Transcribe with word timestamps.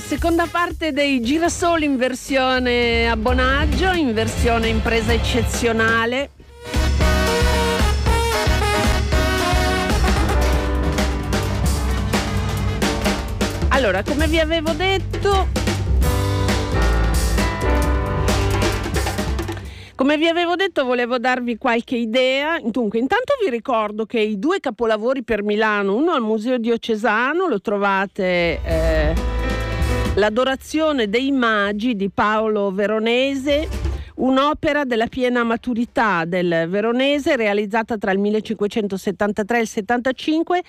seconda 0.00 0.46
parte 0.46 0.92
dei 0.92 1.20
Girasoli 1.20 1.84
in 1.84 1.96
versione 1.96 3.08
abbonaggio, 3.08 3.92
in 3.92 4.12
versione 4.12 4.68
impresa 4.68 5.12
eccezionale. 5.12 6.30
Allora, 13.68 14.02
come 14.02 14.26
vi 14.26 14.38
avevo 14.38 14.72
detto, 14.72 15.66
Come 19.98 20.16
vi 20.16 20.28
avevo 20.28 20.54
detto 20.54 20.84
volevo 20.84 21.18
darvi 21.18 21.58
qualche 21.58 21.96
idea. 21.96 22.60
Dunque, 22.62 23.00
intanto 23.00 23.34
vi 23.42 23.50
ricordo 23.50 24.06
che 24.06 24.20
i 24.20 24.38
due 24.38 24.60
capolavori 24.60 25.24
per 25.24 25.42
Milano, 25.42 25.96
uno 25.96 26.12
al 26.12 26.22
Museo 26.22 26.56
Diocesano, 26.56 27.48
lo 27.48 27.60
trovate 27.60 28.60
eh, 28.64 29.37
L'adorazione 30.18 31.08
dei 31.08 31.30
magi 31.30 31.94
di 31.94 32.10
Paolo 32.10 32.72
Veronese, 32.72 33.68
un'opera 34.16 34.84
della 34.84 35.06
piena 35.06 35.44
maturità 35.44 36.24
del 36.24 36.66
Veronese 36.68 37.36
realizzata 37.36 37.96
tra 37.96 38.10
il 38.10 38.18
1573 38.18 39.58
e 39.58 39.60
il 39.60 39.68
75 39.68 40.62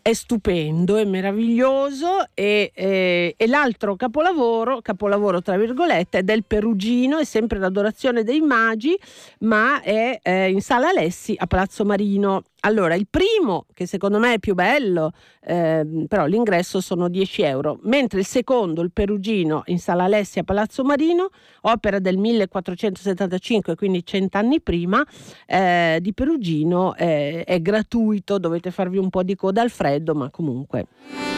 è 0.00 0.12
stupendo, 0.12 0.96
è 0.96 1.04
meraviglioso 1.04 2.28
e, 2.34 2.70
e, 2.72 3.34
e, 3.36 3.46
l'altro 3.48 3.96
capolavoro, 3.96 4.80
capolavoro 4.80 5.42
tra 5.42 5.56
virgolette, 5.56 6.18
è 6.18 6.22
del 6.22 6.44
Perugino, 6.44 7.18
è 7.18 7.24
sempre 7.24 7.58
l'adorazione 7.58 8.22
dei 8.22 8.42
magi, 8.42 8.96
ma 9.40 9.80
è 9.80 10.20
eh, 10.22 10.50
in 10.50 10.60
Sala 10.60 10.90
Alessi 10.90 11.34
a 11.36 11.48
Palazzo 11.48 11.84
Marino. 11.84 12.44
Allora, 12.64 12.94
il 12.94 13.06
primo, 13.08 13.66
che 13.74 13.86
secondo 13.86 14.18
me 14.18 14.34
è 14.34 14.38
più 14.38 14.54
bello, 14.54 15.12
eh, 15.42 16.06
però 16.08 16.24
l'ingresso 16.24 16.80
sono 16.80 17.08
10 17.08 17.42
euro, 17.42 17.78
mentre 17.82 18.20
il 18.20 18.26
secondo, 18.26 18.80
il 18.80 18.90
Perugino, 18.90 19.62
in 19.66 19.78
Sala 19.78 20.04
Alessia 20.04 20.44
Palazzo 20.44 20.82
Marino, 20.82 21.28
opera 21.62 21.98
del 21.98 22.16
1475, 22.16 23.74
quindi 23.76 24.04
cent'anni 24.04 24.62
prima, 24.62 25.04
eh, 25.46 25.98
di 26.00 26.14
Perugino, 26.14 26.94
eh, 26.94 27.44
è 27.44 27.60
gratuito, 27.60 28.38
dovete 28.38 28.70
farvi 28.70 28.96
un 28.96 29.10
po' 29.10 29.22
di 29.22 29.34
coda 29.34 29.60
al 29.60 29.70
freddo, 29.70 30.14
ma 30.14 30.30
comunque... 30.30 31.33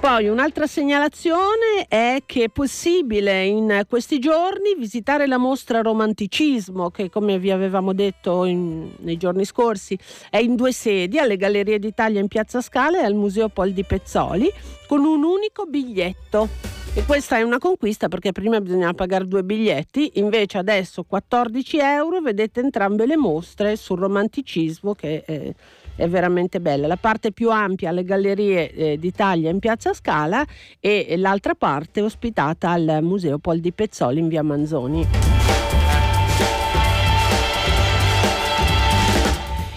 Poi 0.00 0.28
un'altra 0.28 0.66
segnalazione 0.66 1.84
è 1.86 2.22
che 2.24 2.44
è 2.44 2.48
possibile 2.48 3.44
in 3.44 3.82
questi 3.86 4.18
giorni 4.18 4.74
visitare 4.74 5.26
la 5.26 5.36
mostra 5.36 5.82
Romanticismo, 5.82 6.88
che 6.88 7.10
come 7.10 7.38
vi 7.38 7.50
avevamo 7.50 7.92
detto 7.92 8.46
in, 8.46 8.92
nei 9.00 9.18
giorni 9.18 9.44
scorsi 9.44 9.98
è 10.30 10.38
in 10.38 10.56
due 10.56 10.72
sedi, 10.72 11.18
alle 11.18 11.36
Gallerie 11.36 11.78
d'Italia 11.78 12.18
in 12.18 12.28
Piazza 12.28 12.62
Scala 12.62 13.00
e 13.00 13.04
al 13.04 13.12
Museo 13.12 13.50
Pol 13.50 13.72
di 13.72 13.84
Pezzoli, 13.84 14.50
con 14.88 15.04
un 15.04 15.22
unico 15.22 15.66
biglietto. 15.66 16.48
E 16.94 17.04
questa 17.04 17.36
è 17.36 17.42
una 17.42 17.58
conquista 17.58 18.08
perché 18.08 18.32
prima 18.32 18.58
bisognava 18.58 18.94
pagare 18.94 19.28
due 19.28 19.44
biglietti, 19.44 20.12
invece 20.14 20.56
adesso 20.56 21.04
14 21.04 21.76
euro, 21.78 22.22
vedete 22.22 22.60
entrambe 22.60 23.04
le 23.04 23.18
mostre 23.18 23.76
sul 23.76 23.98
romanticismo 23.98 24.94
che... 24.94 25.22
È, 25.26 25.54
è 26.00 26.08
veramente 26.08 26.60
bella. 26.60 26.86
La 26.86 26.96
parte 26.96 27.30
più 27.30 27.50
ampia 27.50 27.90
alle 27.90 28.04
Gallerie 28.04 28.72
eh, 28.72 28.98
d'Italia 28.98 29.50
in 29.50 29.58
Piazza 29.58 29.92
Scala 29.92 30.44
e 30.80 31.14
l'altra 31.18 31.54
parte 31.54 32.00
ospitata 32.00 32.70
al 32.70 33.00
Museo 33.02 33.38
Pol 33.38 33.60
di 33.60 33.70
Pezzoli 33.70 34.18
in 34.18 34.28
via 34.28 34.42
Manzoni. 34.42 35.06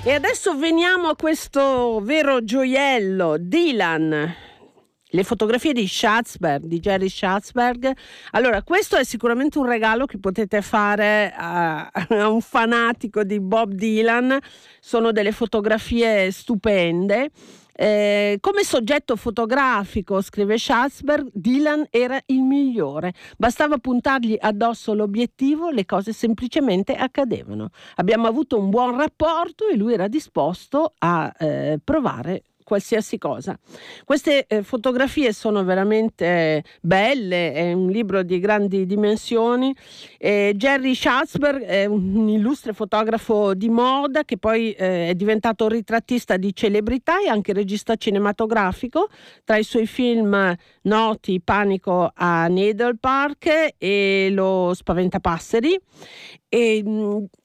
E 0.05 0.11
adesso 0.11 0.57
veniamo 0.57 1.09
a 1.09 1.15
questo 1.15 1.99
vero 2.01 2.43
gioiello, 2.43 3.37
Dylan 3.37 4.42
le 5.13 5.23
fotografie 5.23 5.73
di 5.73 5.87
Schatzberg, 5.87 6.65
di 6.65 6.79
Jerry 6.79 7.07
Schatzberg. 7.07 7.91
Allora, 8.31 8.63
questo 8.63 8.97
è 8.97 9.03
sicuramente 9.03 9.59
un 9.59 9.65
regalo 9.65 10.05
che 10.05 10.17
potete 10.17 10.61
fare 10.61 11.31
a, 11.35 11.89
un 12.09 12.41
fanatico 12.41 13.23
di 13.23 13.39
Bob 13.39 13.73
Dylan. 13.73 14.37
Sono 14.79 15.11
delle 15.11 15.31
fotografie 15.31 16.31
stupende. 16.31 17.29
Eh, 17.75 18.37
come 18.39 18.63
soggetto 18.63 19.15
fotografico, 19.15 20.21
scrive 20.21 20.57
Schatzberg, 20.57 21.29
Dylan 21.31 21.85
era 21.91 22.19
il 22.27 22.41
migliore. 22.41 23.13
Bastava 23.37 23.77
puntargli 23.77 24.35
addosso 24.39 24.95
l'obiettivo, 24.95 25.69
le 25.69 25.85
cose 25.85 26.11
semplicemente 26.11 26.95
accadevano. 26.95 27.69
Abbiamo 27.95 28.27
avuto 28.27 28.57
un 28.57 28.71
buon 28.71 28.97
rapporto 28.97 29.67
e 29.67 29.75
lui 29.75 29.93
era 29.93 30.07
disposto 30.07 30.93
a 30.97 31.31
eh, 31.37 31.79
provare 31.83 32.43
qualsiasi 32.63 33.17
cosa. 33.17 33.57
Queste 34.03 34.45
eh, 34.47 34.63
fotografie 34.63 35.33
sono 35.33 35.63
veramente 35.63 36.63
belle, 36.81 37.53
è 37.53 37.73
un 37.73 37.89
libro 37.89 38.23
di 38.23 38.39
grandi 38.39 38.85
dimensioni. 38.85 39.75
Eh, 40.17 40.53
Jerry 40.55 40.95
Schatzberg 40.95 41.61
è 41.63 41.85
un 41.85 42.27
illustre 42.29 42.73
fotografo 42.73 43.53
di 43.53 43.69
moda 43.69 44.23
che 44.23 44.37
poi 44.37 44.71
eh, 44.71 45.09
è 45.09 45.15
diventato 45.15 45.67
ritrattista 45.67 46.37
di 46.37 46.55
celebrità 46.55 47.21
e 47.21 47.27
anche 47.27 47.53
regista 47.53 47.95
cinematografico. 47.95 49.09
Tra 49.43 49.57
i 49.57 49.63
suoi 49.63 49.85
film 49.85 50.55
noti 50.83 51.41
Panico 51.41 52.11
a 52.13 52.47
Needle 52.47 52.97
Park 52.99 53.75
e 53.77 54.29
Lo 54.31 54.73
Spaventapasseri. 54.73 55.79
E, 56.49 56.83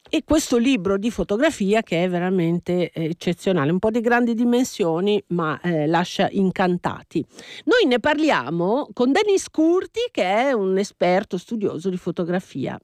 e 0.09 0.23
questo 0.25 0.57
libro 0.57 0.97
di 0.97 1.11
fotografia 1.11 1.83
che 1.83 2.05
è 2.05 2.09
veramente 2.09 2.91
eh, 2.91 3.05
eccezionale, 3.05 3.71
un 3.71 3.79
po' 3.79 3.91
di 3.91 4.01
grandi 4.01 4.35
dimensioni 4.35 5.23
ma 5.29 5.61
eh, 5.61 5.87
lascia 5.87 6.29
incantati. 6.31 7.25
Noi 7.65 7.87
ne 7.87 8.01
parliamo 8.01 8.89
con 8.93 9.13
Denis 9.13 9.49
Curti 9.51 10.01
che 10.11 10.23
è 10.23 10.53
un 10.53 10.79
esperto 10.79 11.37
studioso 11.39 11.91
di 11.91 11.97
fotografia. 11.97 12.79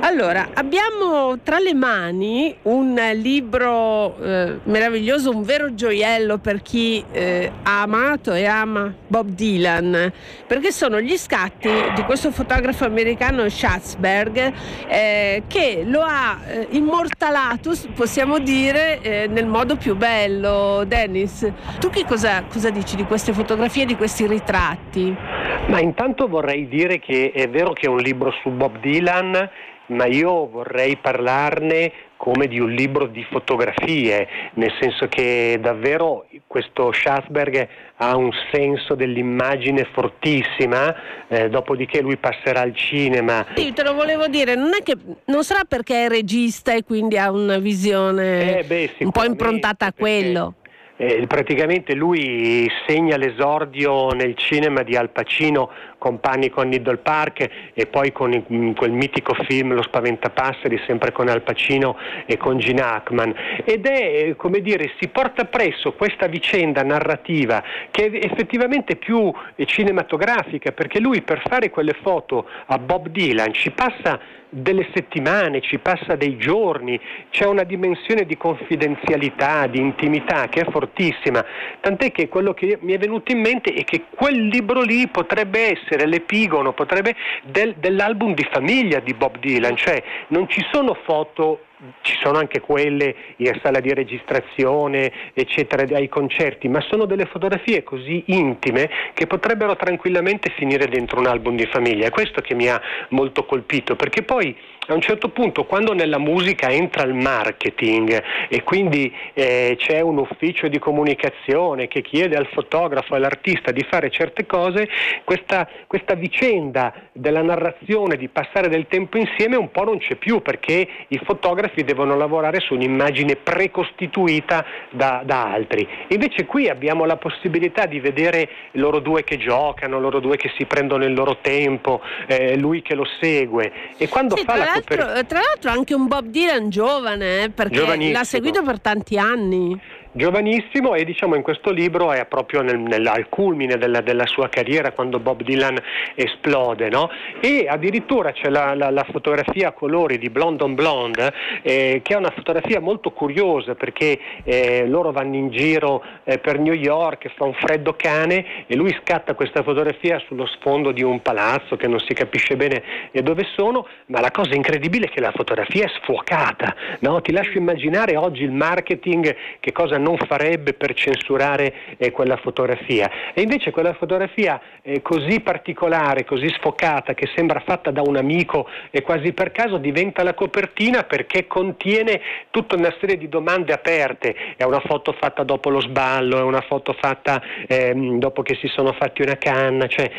Allora, 0.00 0.50
abbiamo 0.54 1.38
tra 1.42 1.58
le 1.58 1.74
mani 1.74 2.54
un 2.62 2.94
libro 3.14 4.16
eh, 4.18 4.58
meraviglioso, 4.64 5.30
un 5.30 5.42
vero 5.42 5.74
gioiello 5.74 6.38
per 6.38 6.62
chi 6.62 7.04
eh, 7.10 7.50
ha 7.62 7.82
amato 7.82 8.32
e 8.32 8.44
ama 8.44 8.92
Bob 9.06 9.28
Dylan, 9.28 10.12
perché 10.46 10.72
sono 10.72 11.00
gli 11.00 11.16
scatti 11.16 11.68
di 11.94 12.02
questo 12.02 12.30
fotografo 12.30 12.84
americano 12.84 13.48
Schatzberg 13.48 14.52
eh, 14.88 15.42
che 15.46 15.84
lo 15.86 16.02
ha 16.02 16.38
eh, 16.46 16.66
immortalato, 16.70 17.72
possiamo 17.94 18.38
dire, 18.38 19.00
eh, 19.00 19.26
nel 19.26 19.46
modo 19.46 19.76
più 19.76 19.96
bello. 19.96 20.84
Dennis, 20.86 21.50
tu 21.78 21.90
che 21.90 22.04
cosa, 22.04 22.44
cosa 22.44 22.70
dici 22.70 22.96
di 22.96 23.04
queste 23.04 23.32
fotografie, 23.32 23.86
di 23.86 23.96
questi 23.96 24.26
ritratti? 24.26 25.33
Ma 25.68 25.80
intanto 25.80 26.28
vorrei 26.28 26.68
dire 26.68 26.98
che 26.98 27.32
è 27.32 27.48
vero 27.48 27.72
che 27.72 27.86
è 27.86 27.88
un 27.88 27.98
libro 27.98 28.30
su 28.42 28.50
Bob 28.50 28.78
Dylan 28.80 29.50
ma 29.86 30.06
io 30.06 30.48
vorrei 30.48 30.96
parlarne 30.96 31.92
come 32.16 32.46
di 32.46 32.58
un 32.58 32.70
libro 32.70 33.06
di 33.06 33.22
fotografie, 33.28 34.26
nel 34.54 34.72
senso 34.80 35.08
che 35.08 35.58
davvero 35.60 36.26
questo 36.46 36.90
Schatzberg 36.90 37.68
ha 37.96 38.16
un 38.16 38.30
senso 38.50 38.94
dell'immagine 38.94 39.86
fortissima, 39.92 40.94
eh, 41.28 41.50
dopodiché 41.50 42.00
lui 42.00 42.16
passerà 42.16 42.62
al 42.62 42.74
cinema. 42.74 43.44
Sì, 43.54 43.74
te 43.74 43.82
lo 43.82 43.92
volevo 43.92 44.26
dire, 44.28 44.54
non, 44.54 44.70
è 44.72 44.82
che, 44.82 44.96
non 45.26 45.44
sarà 45.44 45.64
perché 45.68 46.06
è 46.06 46.08
regista 46.08 46.72
e 46.72 46.82
quindi 46.82 47.18
ha 47.18 47.30
una 47.30 47.58
visione 47.58 48.60
eh 48.60 48.64
beh, 48.64 48.94
un 49.00 49.10
po' 49.10 49.24
improntata 49.24 49.86
a 49.86 49.92
quello. 49.92 50.54
Eh, 50.96 51.26
praticamente 51.26 51.94
lui 51.94 52.70
segna 52.86 53.16
l'esordio 53.16 54.10
nel 54.10 54.36
cinema 54.36 54.82
di 54.84 54.94
Al 54.94 55.10
Pacino 55.10 55.70
con 56.04 56.20
Panico 56.20 56.60
a 56.60 56.64
Needle 56.64 56.98
Park 56.98 57.48
e 57.72 57.86
poi 57.86 58.12
con 58.12 58.30
il, 58.30 58.74
quel 58.76 58.92
mitico 58.92 59.32
film 59.48 59.72
Lo 59.72 59.82
Spaventapasseri 59.82 60.78
sempre 60.86 61.12
con 61.12 61.28
Al 61.28 61.40
Pacino 61.40 61.96
e 62.26 62.36
con 62.36 62.58
Gene 62.58 62.82
Hackman. 62.82 63.34
Ed 63.64 63.86
è 63.86 64.34
come 64.36 64.60
dire 64.60 64.92
si 65.00 65.08
porta 65.08 65.46
presso 65.46 65.94
questa 65.94 66.26
vicenda 66.26 66.82
narrativa 66.82 67.64
che 67.90 68.10
è 68.10 68.26
effettivamente 68.26 68.96
più 68.96 69.32
cinematografica 69.64 70.72
perché 70.72 71.00
lui 71.00 71.22
per 71.22 71.40
fare 71.48 71.70
quelle 71.70 71.96
foto 72.02 72.46
a 72.66 72.76
Bob 72.76 73.08
Dylan 73.08 73.54
ci 73.54 73.70
passa 73.70 74.20
delle 74.54 74.88
settimane, 74.94 75.60
ci 75.60 75.78
passa 75.78 76.14
dei 76.14 76.36
giorni, 76.36 77.00
c'è 77.30 77.44
una 77.44 77.64
dimensione 77.64 78.24
di 78.24 78.36
confidenzialità, 78.36 79.66
di 79.66 79.80
intimità 79.80 80.48
che 80.48 80.60
è 80.60 80.70
fortissima, 80.70 81.44
tant'è 81.80 82.12
che 82.12 82.28
quello 82.28 82.54
che 82.54 82.78
mi 82.80 82.92
è 82.92 82.98
venuto 82.98 83.32
in 83.32 83.40
mente 83.40 83.72
è 83.72 83.82
che 83.82 84.04
quel 84.14 84.46
libro 84.46 84.82
lì 84.82 85.08
potrebbe 85.08 85.72
essere 85.72 85.93
l'epigono, 86.02 86.72
potrebbe 86.72 87.14
del, 87.42 87.74
dell'album 87.76 88.34
di 88.34 88.46
famiglia 88.50 89.00
di 89.00 89.14
Bob 89.14 89.38
Dylan, 89.38 89.76
cioè 89.76 90.02
non 90.28 90.48
ci 90.48 90.64
sono 90.70 90.94
foto 91.04 91.60
ci 92.00 92.16
sono 92.20 92.38
anche 92.38 92.60
quelle 92.60 93.14
in 93.36 93.58
sala 93.62 93.80
di 93.80 93.92
registrazione, 93.92 95.12
eccetera, 95.34 95.82
ai 95.96 96.08
concerti, 96.08 96.68
ma 96.68 96.80
sono 96.80 97.04
delle 97.04 97.26
fotografie 97.26 97.82
così 97.82 98.22
intime 98.26 98.88
che 99.12 99.26
potrebbero 99.26 99.76
tranquillamente 99.76 100.50
finire 100.56 100.86
dentro 100.86 101.18
un 101.18 101.26
album 101.26 101.56
di 101.56 101.66
famiglia. 101.66 102.06
È 102.06 102.10
questo 102.10 102.40
che 102.40 102.54
mi 102.54 102.68
ha 102.68 102.80
molto 103.10 103.44
colpito, 103.44 103.96
perché 103.96 104.22
poi 104.22 104.56
a 104.86 104.94
un 104.94 105.00
certo 105.00 105.28
punto 105.28 105.64
quando 105.64 105.94
nella 105.94 106.18
musica 106.18 106.68
entra 106.68 107.04
il 107.04 107.14
marketing 107.14 108.22
e 108.48 108.62
quindi 108.62 109.12
eh, 109.32 109.76
c'è 109.78 110.00
un 110.00 110.18
ufficio 110.18 110.68
di 110.68 110.78
comunicazione 110.78 111.88
che 111.88 112.02
chiede 112.02 112.36
al 112.36 112.46
fotografo, 112.52 113.14
all'artista 113.14 113.70
di 113.70 113.84
fare 113.88 114.10
certe 114.10 114.44
cose, 114.46 114.88
questa, 115.24 115.68
questa 115.86 116.14
vicenda 116.14 116.92
della 117.12 117.42
narrazione, 117.42 118.16
di 118.16 118.28
passare 118.28 118.68
del 118.68 118.86
tempo 118.88 119.16
insieme 119.16 119.56
un 119.56 119.70
po' 119.70 119.84
non 119.84 119.98
c'è 119.98 120.16
più 120.16 120.42
perché 120.42 120.86
i 121.08 121.20
fotografi 121.24 121.84
devono 121.84 122.16
lavorare 122.16 122.60
su 122.60 122.74
un'immagine 122.74 123.36
precostituita 123.36 124.64
da, 124.90 125.22
da 125.24 125.50
altri. 125.50 125.86
Invece 126.08 126.44
qui 126.44 126.68
abbiamo 126.68 127.04
la 127.04 127.16
possibilità 127.16 127.86
di 127.86 128.00
vedere 128.00 128.48
loro 128.72 128.98
due 128.98 129.24
che 129.24 129.38
giocano, 129.38 129.98
loro 129.98 130.20
due 130.20 130.36
che 130.36 130.50
si 130.56 130.66
prendono 130.66 131.04
il 131.04 131.14
loro 131.14 131.38
tempo, 131.40 132.00
eh, 132.26 132.56
lui 132.58 132.82
che 132.82 132.94
lo 132.94 133.06
segue 133.20 133.72
e 133.96 134.08
quando 134.08 134.36
sì, 134.36 134.44
fa 134.44 134.56
la 134.56 134.73
copertina... 134.80 135.24
Tra 135.24 135.40
l'altro 135.40 135.70
anche 135.70 135.94
un 135.94 136.06
Bob 136.06 136.26
Dylan 136.26 136.68
giovane, 136.70 137.44
eh, 137.44 137.50
perché 137.50 138.10
l'ha 138.10 138.24
seguito 138.24 138.62
per 138.62 138.80
tanti 138.80 139.18
anni 139.18 139.80
giovanissimo 140.16 140.94
e 140.94 141.04
diciamo 141.04 141.34
in 141.34 141.42
questo 141.42 141.72
libro 141.72 142.12
è 142.12 142.24
proprio 142.26 142.62
nel, 142.62 142.78
nel, 142.78 143.04
al 143.04 143.28
culmine 143.28 143.76
della, 143.76 144.00
della, 144.00 144.26
sua 144.26 144.48
carriera 144.48 144.92
quando 144.92 145.18
Bob 145.18 145.42
Dylan 145.42 145.76
esplode 146.14 146.88
no? 146.88 147.10
e 147.40 147.66
addirittura 147.68 148.30
c'è 148.30 148.48
la, 148.48 148.74
la, 148.74 148.90
la, 148.90 149.04
fotografia 149.10 149.68
a 149.68 149.72
colori 149.72 150.18
di 150.18 150.30
Blonde 150.30 150.62
on 150.62 150.74
Blonde 150.74 151.32
eh, 151.62 152.00
che 152.04 152.14
è 152.14 152.16
una 152.16 152.30
fotografia 152.30 152.80
molto 152.80 153.10
curiosa 153.10 153.74
perché 153.74 154.18
eh, 154.44 154.86
loro 154.86 155.10
vanno 155.10 155.34
in 155.34 155.50
giro 155.50 156.02
eh, 156.22 156.38
per 156.38 156.60
New 156.60 156.72
York, 156.72 157.32
fa 157.34 157.44
un 157.44 157.54
freddo 157.54 157.94
cane 157.94 158.66
e 158.68 158.76
lui 158.76 158.96
scatta 159.02 159.34
questa 159.34 159.64
fotografia 159.64 160.20
sullo 160.28 160.46
sfondo 160.46 160.92
di 160.92 161.02
un 161.02 161.22
palazzo 161.22 161.76
che 161.76 161.88
non 161.88 161.98
si 161.98 162.14
capisce 162.14 162.54
bene 162.54 162.82
dove 163.10 163.44
sono, 163.56 163.86
ma 164.06 164.20
la 164.20 164.30
cosa 164.30 164.54
incredibile 164.54 165.06
è 165.06 165.08
che 165.10 165.20
la 165.20 165.32
fotografia 165.32 165.86
è 165.86 165.90
sfuocata, 166.00 166.74
no? 167.00 167.20
ti 167.20 167.32
lascio 167.32 167.58
immaginare 167.58 168.16
oggi 168.16 168.44
il 168.44 168.52
marketing 168.52 169.34
che 169.58 169.72
cosa 169.72 169.98
non 170.04 170.18
farebbe 170.18 170.74
per 170.74 170.92
censurare 170.94 171.96
eh, 171.96 172.10
quella 172.10 172.36
fotografia. 172.36 173.10
E 173.32 173.40
invece 173.40 173.70
quella 173.70 173.94
fotografia 173.94 174.60
eh, 174.82 175.00
così 175.00 175.40
particolare, 175.40 176.24
così 176.24 176.48
sfocata, 176.50 177.14
che 177.14 177.28
sembra 177.34 177.60
fatta 177.60 177.90
da 177.90 178.02
un 178.02 178.16
amico 178.16 178.68
e 178.90 179.02
quasi 179.02 179.32
per 179.32 179.50
caso 179.50 179.78
diventa 179.78 180.22
la 180.22 180.34
copertina 180.34 181.04
perché 181.04 181.46
contiene 181.46 182.20
tutta 182.50 182.76
una 182.76 182.94
serie 183.00 183.16
di 183.16 183.28
domande 183.28 183.72
aperte. 183.72 184.34
È 184.56 184.64
una 184.64 184.80
foto 184.80 185.12
fatta 185.18 185.42
dopo 185.42 185.70
lo 185.70 185.80
sballo, 185.80 186.38
è 186.38 186.42
una 186.42 186.60
foto 186.60 186.92
fatta 186.92 187.42
ehm, 187.66 188.18
dopo 188.18 188.42
che 188.42 188.54
si 188.56 188.68
sono 188.68 188.92
fatti 188.92 189.22
una 189.22 189.36
canna, 189.38 189.86
cioè, 189.86 190.10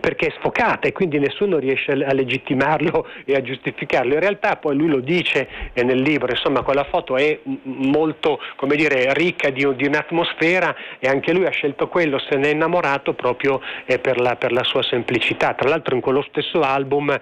perché 0.00 0.26
è 0.26 0.32
sfocata 0.38 0.88
e 0.88 0.92
quindi 0.92 1.18
nessuno 1.18 1.58
riesce 1.58 1.92
a 1.92 2.12
legittimarlo 2.12 3.06
e 3.24 3.34
a 3.34 3.42
giustificarlo. 3.42 4.14
In 4.14 4.20
realtà 4.20 4.56
poi 4.56 4.76
lui 4.76 4.88
lo 4.88 5.00
dice 5.00 5.48
eh, 5.72 5.82
nel 5.84 6.00
libro, 6.00 6.30
insomma 6.30 6.62
quella 6.62 6.84
foto 6.84 7.16
è 7.16 7.38
molto, 7.62 8.40
come 8.56 8.76
dire, 8.76 8.87
dire, 8.88 9.12
ricca 9.12 9.50
di, 9.50 9.66
di, 9.76 9.86
un'atmosfera 9.86 10.74
e 10.98 11.08
anche 11.08 11.32
lui 11.32 11.46
ha 11.46 11.50
scelto 11.50 11.88
quello, 11.88 12.18
se 12.18 12.36
ne 12.36 12.48
è 12.48 12.52
innamorato 12.52 13.12
proprio 13.12 13.60
eh, 13.84 13.98
per, 13.98 14.18
la, 14.18 14.36
per 14.36 14.52
la 14.52 14.64
sua 14.64 14.82
semplicità. 14.82 15.54
Tra 15.54 15.68
l'altro 15.68 15.94
in 15.94 16.00
quello 16.00 16.22
stesso 16.28 16.60
album 16.60 17.16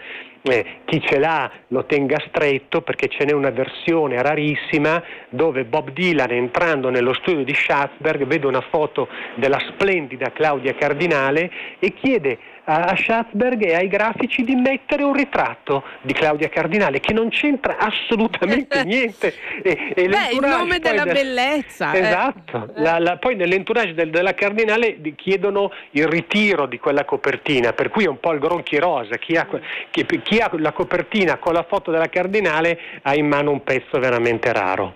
eh, 0.49 0.65
chi 0.85 1.03
ce 1.05 1.19
l'ha 1.19 1.51
lo 1.69 1.85
tenga 1.87 2.23
stretto 2.29 2.81
perché 2.83 3.09
ce 3.09 3.25
n'è 3.25 3.33
una 3.33 3.51
versione 3.51 4.23
rarissima 4.23 5.03
dove 5.29 5.65
Bob 5.65 5.91
Dylan 5.91 6.31
entrando 6.31 6.89
nello 6.89 7.13
studio 7.15 7.45
di 7.45 7.55
Schatzberg 7.55 8.25
vede 8.27 8.47
una 8.47 8.61
foto 8.61 9.09
della 9.35 9.59
splendida 9.59 10.31
Claudia 10.31 10.75
Cardinale 10.75 11.51
e 11.81 11.93
chiede 11.95 12.39
a 12.69 12.97
Schatzberg 12.97 13.63
e 13.63 13.75
ai 13.75 13.89
grafici 13.89 14.43
di 14.43 14.55
mettere 14.57 15.05
un 15.05 15.13
ritratto 15.13 15.85
di 16.03 16.13
Claudia 16.13 16.49
Cardinale 16.49 17.01
che 17.01 17.13
non 17.13 17.29
c'entra 17.29 17.77
assolutamente 17.81 18.83
niente. 18.85 19.35
E, 19.63 19.93
e 19.95 20.09
Beh, 20.09 20.33
il 20.33 20.41
nome 20.41 20.79
della 20.79 21.05
del... 21.05 21.13
bellezza. 21.13 21.93
Eh. 21.93 22.01
Esatto, 22.01 22.69
eh. 22.75 22.81
la, 22.81 22.99
la, 22.99 23.17
poi 23.19 23.37
nell'entourage 23.37 23.95
del, 23.95 24.11
della 24.11 24.35
Cardinale 24.35 25.01
chiedono 25.15 25.71
il 25.93 26.07
ritiro 26.07 26.67
di 26.67 26.79
quella 26.79 27.05
copertina, 27.05 27.73
per 27.73 27.89
cui 27.89 28.05
è 28.05 28.09
un 28.09 28.19
po' 28.19 28.33
il 28.33 28.41
gronchi 28.41 28.79
rosa, 28.79 29.17
chi 29.17 29.37
ha, 29.37 29.47
chi, 29.91 30.05
chi 30.23 30.39
ha 30.39 30.51
la 30.59 30.73
copertina 30.73 31.37
con 31.37 31.53
la 31.53 31.63
foto 31.63 31.91
della 31.91 32.09
Cardinale 32.09 32.79
ha 33.03 33.15
in 33.15 33.27
mano 33.27 33.51
un 33.51 33.63
pezzo 33.63 33.99
veramente 33.99 34.53
raro. 34.53 34.95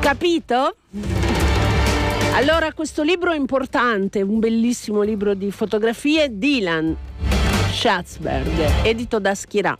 Capito? 0.00 0.74
Allora, 2.38 2.72
questo 2.72 3.02
libro 3.02 3.32
è 3.32 3.36
importante, 3.36 4.22
un 4.22 4.38
bellissimo 4.38 5.02
libro 5.02 5.34
di 5.34 5.50
fotografie, 5.50 6.38
Dylan 6.38 6.96
Schatzberg, 7.72 8.84
edito 8.84 9.18
da 9.18 9.34
Schirà. 9.34 9.76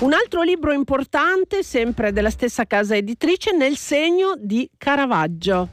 Un 0.00 0.12
altro 0.12 0.42
libro 0.42 0.72
importante, 0.72 1.62
sempre 1.62 2.10
della 2.12 2.30
stessa 2.30 2.64
casa 2.64 2.96
editrice, 2.96 3.52
Nel 3.52 3.76
segno 3.76 4.34
di 4.36 4.68
Caravaggio. 4.76 5.68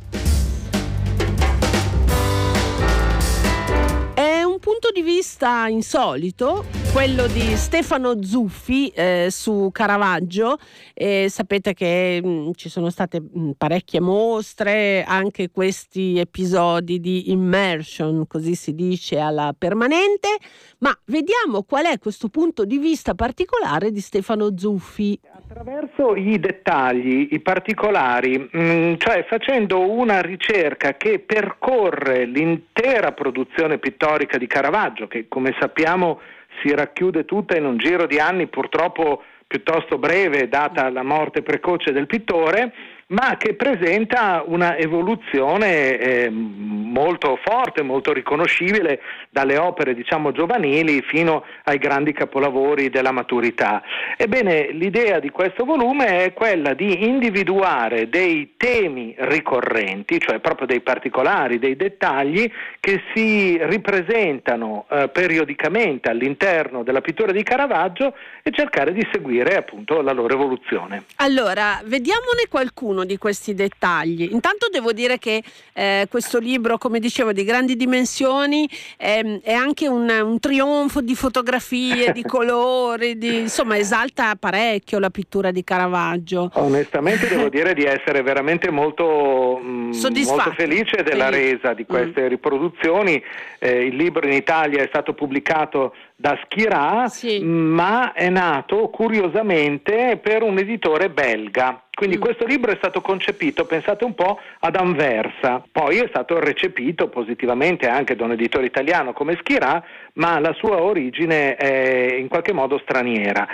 È 4.13 4.43
un 4.43 4.59
punto 4.59 4.91
di 4.93 5.01
vista 5.01 5.67
insolito 5.67 6.74
quello 6.95 7.27
di 7.27 7.57
Stefano 7.57 8.23
Zuffi 8.23 8.87
eh, 8.87 9.27
su 9.29 9.69
Caravaggio. 9.73 10.57
Eh, 10.93 11.25
sapete 11.27 11.73
che 11.73 12.21
mh, 12.23 12.27
mm, 12.27 12.51
ci 12.55 12.69
sono 12.69 12.89
state 12.89 13.19
mh, 13.19 13.27
mm, 13.37 13.51
parecchie 13.57 13.99
mostre, 13.99 15.03
anche 15.05 15.51
questi 15.51 16.17
episodi 16.17 17.01
di 17.01 17.31
immersion, 17.31 18.25
così 18.27 18.55
si 18.55 18.73
dice 18.73 19.19
alla 19.19 19.53
permanente, 19.57 20.37
ma 20.77 20.97
vediamo 21.07 21.63
qual 21.63 21.83
è 21.83 21.99
questo 21.99 22.29
punto 22.29 22.63
di 22.63 22.77
vista 22.77 23.13
particolare 23.13 23.91
di 23.91 23.99
Stefano 23.99 24.57
Zuffi. 24.57 25.19
Attraverso 25.33 26.15
i 26.15 26.39
dettagli, 26.39 27.27
i 27.31 27.41
particolari, 27.41 28.37
mh, 28.37 28.57
mm, 28.57 28.93
cioè 28.99 29.25
facendo 29.27 29.81
una 29.81 30.21
ricerca 30.21 30.95
che 30.95 31.19
percorre 31.19 32.23
l'intera 32.23 33.11
produzione 33.11 33.79
pittorica 33.79 34.37
di 34.37 34.47
Caravaggio, 34.47 35.07
che 35.07 35.27
come 35.27 35.53
sappiamo 35.59 36.21
si 36.61 36.73
racchiude 36.73 37.25
tutta 37.25 37.57
in 37.57 37.65
un 37.65 37.77
giro 37.77 38.05
di 38.05 38.19
anni 38.19 38.47
purtroppo 38.47 39.23
piuttosto 39.47 39.97
breve 39.97 40.47
data 40.47 40.89
la 40.89 41.03
morte 41.03 41.41
precoce 41.41 41.91
del 41.91 42.07
pittore 42.07 42.73
ma 43.07 43.37
che 43.37 43.53
presenta 43.53 44.43
una 44.47 44.77
evoluzione 44.77 45.97
eh, 45.99 46.29
molto 46.31 47.37
forte, 47.43 47.83
molto 47.83 48.11
riconoscibile 48.13 48.99
dalle 49.29 49.57
opere 49.57 49.93
diciamo 49.93 50.31
giovanili 50.31 51.03
fino 51.03 51.43
ai 51.65 51.77
grandi 51.77 52.13
capolavori 52.13 52.89
della 52.89 53.11
maturità. 53.11 53.83
Ebbene, 54.17 54.71
l'idea 54.71 55.19
di 55.19 55.29
questo 55.29 55.65
volume 55.65 56.23
è 56.23 56.33
quella 56.33 56.73
di 56.73 57.05
individuare 57.05 58.09
dei 58.09 58.53
temi 58.57 59.13
ricorrenti, 59.17 60.19
cioè 60.19 60.39
proprio 60.39 60.65
dei 60.65 60.81
particolari, 60.81 61.59
dei 61.59 61.75
dettagli 61.75 62.49
che 62.79 63.03
si 63.13 63.59
ripresentano 63.61 64.85
eh, 64.89 65.09
periodicamente 65.09 66.09
all'interno 66.09 66.81
della 66.81 67.01
pittura 67.01 67.31
di 67.31 67.43
Caravaggio 67.43 68.15
e 68.41 68.51
cercare 68.51 68.93
di 68.93 69.05
seguire 69.11 69.57
appunto 69.57 70.01
la 70.01 70.11
loro 70.11 70.33
evoluzione. 70.33 71.03
Allora, 71.17 71.81
vediamone 71.83 72.45
qualcuno 72.49 72.94
uno 72.95 73.05
di 73.05 73.17
questi 73.17 73.53
dettagli. 73.53 74.29
Intanto 74.31 74.67
devo 74.71 74.93
dire 74.93 75.19
che 75.19 75.43
eh, 75.73 76.07
questo 76.09 76.39
libro, 76.39 76.77
come 76.77 76.99
dicevo, 76.99 77.33
di 77.33 77.43
grandi 77.43 77.75
dimensioni 77.75 78.67
eh, 78.97 79.41
è 79.43 79.53
anche 79.53 79.87
un, 79.87 80.09
un, 80.09 80.39
trionfo 80.39 81.01
di 81.01 81.15
fotografie, 81.15 82.13
di 82.13 82.23
colori, 82.25 83.17
di, 83.17 83.39
insomma 83.39 83.77
esalta 83.77 84.35
parecchio 84.35 84.99
la 84.99 85.09
pittura 85.09 85.51
di 85.51 85.63
Caravaggio. 85.63 86.51
Onestamente 86.53 87.27
devo 87.27 87.49
dire 87.49 87.73
di 87.73 87.83
essere 87.83 88.21
veramente 88.21 88.71
molto, 88.71 89.59
mh, 89.61 89.67
mm, 89.67 90.23
molto 90.25 90.53
felice 90.55 91.03
della 91.03 91.29
resa 91.29 91.73
di 91.73 91.85
queste 91.85 92.23
mm. 92.23 92.27
riproduzioni. 92.27 93.21
Eh, 93.59 93.85
il 93.85 93.95
libro 93.95 94.25
in 94.25 94.33
Italia 94.33 94.81
è 94.81 94.87
stato 94.87 95.13
pubblicato 95.13 95.93
da 96.15 96.39
Schirà, 96.43 97.07
sì. 97.09 97.43
ma 97.43 98.13
è 98.13 98.29
nato 98.29 98.89
curiosamente 98.89 100.17
per 100.21 100.43
un 100.43 100.57
editore 100.57 101.09
belga. 101.09 101.84
Quindi 101.95 102.17
mm. 102.17 102.21
questo 102.21 102.45
libro 102.45 102.71
è 102.71 102.75
stato 102.75 103.01
concepito, 103.01 103.65
pensate 103.65 104.03
un 104.03 104.13
po', 104.13 104.37
ad 104.59 104.75
Anversa, 104.75 105.63
poi 105.71 105.97
è 105.99 106.07
stato 106.09 106.39
recepito 106.39 107.07
positivamente 107.07 107.87
anche 107.87 108.15
da 108.15 108.25
un 108.25 108.33
editore 108.33 108.65
italiano 108.65 109.13
come 109.13 109.37
Schirà, 109.39 109.81
ma 110.15 110.37
la 110.39 110.53
sua 110.53 110.81
origine 110.81 111.55
è 111.55 112.15
in 112.15 112.27
qualche 112.27 112.51
modo 112.51 112.77
straniera. 112.79 113.47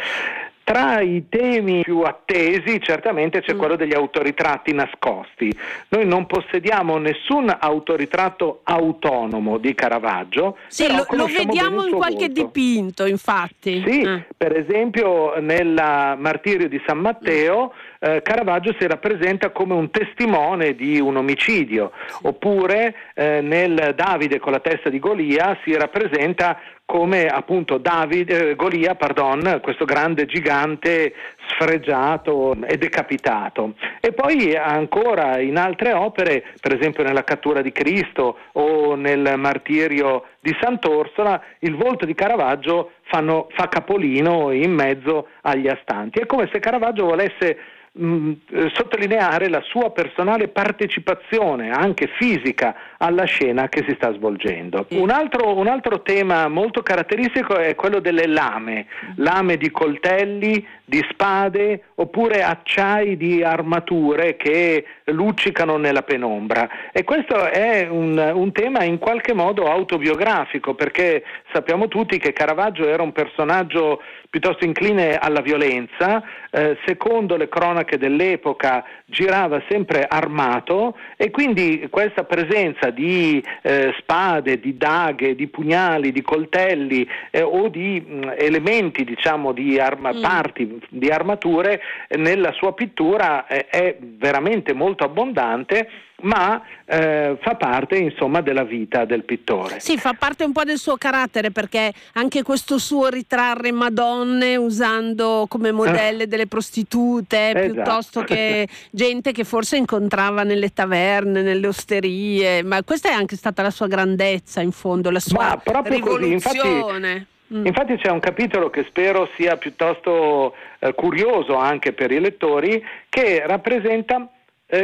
Tra 0.63 1.01
i 1.01 1.25
temi 1.27 1.81
più 1.81 2.01
attesi 2.01 2.79
certamente 2.81 3.41
c'è 3.41 3.55
mm. 3.55 3.57
quello 3.57 3.75
degli 3.75 3.93
autoritratti 3.93 4.73
nascosti. 4.73 5.53
Noi 5.89 6.05
non 6.05 6.27
possediamo 6.27 6.97
nessun 6.97 7.55
autoritratto 7.59 8.61
autonomo 8.63 9.57
di 9.57 9.73
Caravaggio. 9.75 10.57
Sì, 10.67 10.87
lo, 10.87 11.05
lo 11.09 11.25
vediamo 11.25 11.83
in 11.85 11.93
qualche 11.93 12.27
volto. 12.27 12.41
dipinto, 12.43 13.05
infatti. 13.05 13.83
Sì, 13.85 14.07
mm. 14.07 14.17
per 14.37 14.55
esempio 14.55 15.39
nel 15.39 15.73
Martirio 16.17 16.69
di 16.69 16.81
San 16.85 16.99
Matteo 16.99 17.73
eh, 18.03 18.21
Caravaggio 18.23 18.75
si 18.79 18.87
rappresenta 18.87 19.51
come 19.51 19.75
un 19.75 19.91
testimone 19.91 20.73
di 20.73 20.99
un 20.99 21.17
omicidio, 21.17 21.91
oppure 22.23 22.95
eh, 23.13 23.41
nel 23.41 23.93
Davide 23.95 24.39
con 24.39 24.51
la 24.51 24.59
testa 24.59 24.89
di 24.89 24.97
Golia 24.97 25.55
si 25.63 25.75
rappresenta 25.77 26.59
come 26.83 27.27
appunto 27.27 27.77
Davide, 27.77 28.49
eh, 28.49 28.55
Golia, 28.55 28.95
pardon, 28.95 29.59
questo 29.61 29.85
grande 29.85 30.25
gigante 30.25 31.13
sfregiato 31.51 32.57
e 32.65 32.77
decapitato. 32.77 33.75
E 34.01 34.11
poi 34.13 34.55
ancora 34.55 35.39
in 35.39 35.57
altre 35.57 35.93
opere, 35.93 36.43
per 36.59 36.75
esempio 36.75 37.03
nella 37.03 37.23
cattura 37.23 37.61
di 37.61 37.71
Cristo 37.71 38.37
o 38.53 38.95
nel 38.95 39.35
martirio 39.37 40.25
di 40.39 40.53
Sant'Orsola, 40.59 41.41
il 41.59 41.75
volto 41.75 42.05
di 42.05 42.15
Caravaggio 42.15 42.93
fanno, 43.03 43.47
fa 43.51 43.67
capolino 43.67 44.51
in 44.51 44.73
mezzo 44.73 45.27
agli 45.41 45.67
astanti. 45.67 46.19
È 46.19 46.25
come 46.25 46.49
se 46.51 46.59
Caravaggio 46.59 47.05
volesse 47.05 47.57
mh, 47.93 48.05
mm, 48.05 48.31
eh, 48.51 48.71
sottolineare 48.73 49.49
la 49.49 49.61
sua 49.61 49.91
personale 49.91 50.47
partecipazione, 50.47 51.71
anche 51.71 52.07
fisica, 52.17 52.75
alla 52.97 53.25
scena 53.25 53.67
che 53.69 53.83
si 53.87 53.93
sta 53.95 54.13
svolgendo. 54.13 54.85
Un 54.91 55.09
altro, 55.09 55.57
un 55.57 55.67
altro 55.67 56.01
tema 56.01 56.47
molto 56.47 56.81
caratteristico 56.81 57.57
è 57.57 57.75
quello 57.75 57.99
delle 57.99 58.27
lame, 58.27 58.87
lame 59.15 59.57
di 59.57 59.71
coltelli, 59.71 60.65
di 60.91 61.03
spade 61.09 61.83
oppure 61.95 62.43
acciai 62.43 63.15
di 63.15 63.41
armature 63.43 64.35
che 64.35 64.83
luccicano 65.05 65.77
nella 65.77 66.03
penombra. 66.03 66.91
E 66.91 67.05
questo 67.05 67.49
è 67.49 67.87
un, 67.89 68.17
un, 68.35 68.51
tema 68.51 68.83
in 68.83 68.97
qualche 68.97 69.33
modo 69.33 69.71
autobiografico 69.71 70.75
perché 70.75 71.23
sappiamo 71.53 71.87
tutti 71.87 72.17
che 72.17 72.33
Caravaggio 72.33 72.87
era 72.87 73.03
un 73.03 73.13
personaggio 73.13 74.01
piuttosto 74.31 74.63
incline 74.63 75.17
alla 75.17 75.41
violenza, 75.41 76.23
eh, 76.51 76.77
secondo 76.85 77.35
le 77.35 77.49
cronache 77.49 77.97
dell'epoca 77.97 78.81
girava 79.03 79.61
sempre 79.67 80.07
armato 80.07 80.97
e 81.17 81.29
quindi 81.31 81.85
questa 81.89 82.23
presenza 82.23 82.91
di 82.91 83.43
eh, 83.61 83.93
spade, 83.99 84.61
di 84.61 84.77
daghe, 84.77 85.35
di 85.35 85.47
pugnali, 85.47 86.13
di 86.13 86.21
coltelli 86.21 87.05
eh, 87.29 87.41
o 87.41 87.67
di 87.67 87.99
mh, 87.99 88.35
elementi 88.37 89.03
diciamo 89.03 89.51
di 89.51 89.77
arma- 89.77 90.13
mm. 90.13 90.21
parti 90.21 90.79
di 90.87 91.09
armature 91.09 91.81
nella 92.17 92.53
sua 92.53 92.73
pittura 92.73 93.45
eh, 93.47 93.67
è 93.67 93.97
veramente 93.99 94.71
molto 94.71 95.03
abbondante 95.03 95.89
ma 96.21 96.61
eh, 96.85 97.37
fa 97.41 97.55
parte 97.55 97.97
insomma 97.97 98.41
della 98.41 98.63
vita 98.63 99.05
del 99.05 99.23
pittore. 99.23 99.79
Sì, 99.79 99.97
fa 99.97 100.13
parte 100.13 100.43
un 100.43 100.51
po' 100.51 100.63
del 100.63 100.77
suo 100.77 100.97
carattere 100.97 101.51
perché 101.51 101.93
anche 102.13 102.43
questo 102.43 102.77
suo 102.77 103.07
ritrarre 103.09 103.71
Madonne 103.71 104.55
usando 104.55 105.45
come 105.47 105.71
modelle 105.71 106.27
delle 106.27 106.47
prostitute 106.47 107.49
esatto. 107.49 107.73
piuttosto 107.73 108.23
che 108.23 108.67
gente 108.91 109.31
che 109.31 109.43
forse 109.43 109.77
incontrava 109.77 110.43
nelle 110.43 110.73
taverne, 110.73 111.41
nelle 111.41 111.67
osterie, 111.67 112.63
ma 112.63 112.83
questa 112.83 113.09
è 113.09 113.13
anche 113.13 113.35
stata 113.35 113.61
la 113.61 113.71
sua 113.71 113.87
grandezza 113.87 114.61
in 114.61 114.71
fondo, 114.71 115.09
la 115.09 115.19
sua 115.19 115.61
rivoluzione. 115.83 116.31
Infatti, 116.33 117.29
Mm. 117.53 117.65
Infatti 117.65 117.97
c'è 117.97 118.09
un 118.09 118.21
capitolo 118.21 118.69
che 118.69 118.85
spero 118.87 119.29
sia 119.35 119.57
piuttosto 119.57 120.55
eh, 120.79 120.93
curioso 120.93 121.55
anche 121.55 121.91
per 121.91 122.11
i 122.11 122.19
lettori 122.19 122.81
che 123.09 123.43
rappresenta 123.45 124.25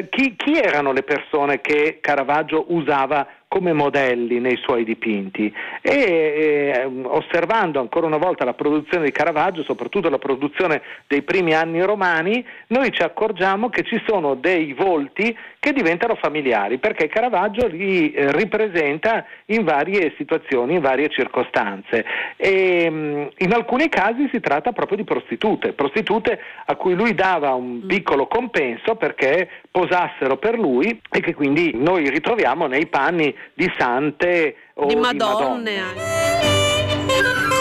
chi, 0.09 0.35
chi, 0.35 0.59
erano 0.59 0.91
le 0.91 1.03
persone 1.03 1.61
che 1.61 1.99
Caravaggio 2.01 2.65
usava 2.73 3.25
come 3.47 3.71
modelli 3.71 4.39
nei 4.39 4.57
suoi 4.57 4.83
dipinti 4.83 5.53
e 5.81 5.93
eh, 5.93 6.91
osservando 7.03 7.79
ancora 7.79 8.05
una 8.05 8.17
volta 8.17 8.43
la 8.43 8.53
produzione 8.53 9.05
di 9.05 9.11
Caravaggio, 9.11 9.63
soprattutto 9.63 10.09
la 10.09 10.17
produzione 10.17 10.81
dei 11.07 11.21
primi 11.21 11.53
anni 11.53 11.81
romani, 11.81 12.45
noi 12.67 12.91
ci 12.91 13.03
accorgiamo 13.03 13.69
che 13.69 13.83
ci 13.83 14.01
sono 14.05 14.35
dei 14.35 14.73
volti 14.73 15.35
che 15.59 15.71
diventano 15.71 16.15
familiari 16.15 16.77
perché 16.77 17.07
Caravaggio 17.07 17.67
li 17.67 18.11
eh, 18.11 18.31
ripresenta 18.33 19.25
in 19.45 19.63
varie 19.63 20.13
situazioni, 20.17 20.75
in 20.75 20.81
varie 20.81 21.09
circostanze 21.09 22.05
e 22.35 22.87
mm, 22.89 23.25
in 23.37 23.53
alcuni 23.53 23.87
casi 23.87 24.29
si 24.31 24.41
tratta 24.41 24.73
proprio 24.73 24.97
di 24.97 25.03
prostitute, 25.05 25.71
prostitute 25.71 26.39
a 26.65 26.75
cui 26.75 26.95
lui 26.95 27.13
dava 27.15 27.53
un 27.53 27.81
mm. 27.83 27.87
piccolo 27.87 28.27
compenso 28.27 28.95
perché 28.95 29.49
posassero 29.71 30.37
per 30.37 30.59
lui 30.59 30.99
e 31.09 31.19
che 31.21 31.33
quindi 31.33 31.71
noi 31.75 32.09
ritroviamo 32.09 32.67
nei 32.67 32.87
panni 32.87 33.35
di 33.53 33.71
sante 33.77 34.55
o 34.75 34.85
di 34.85 34.95
madonne. 34.95 35.71
Di 35.71 37.21
madonne. 37.21 37.55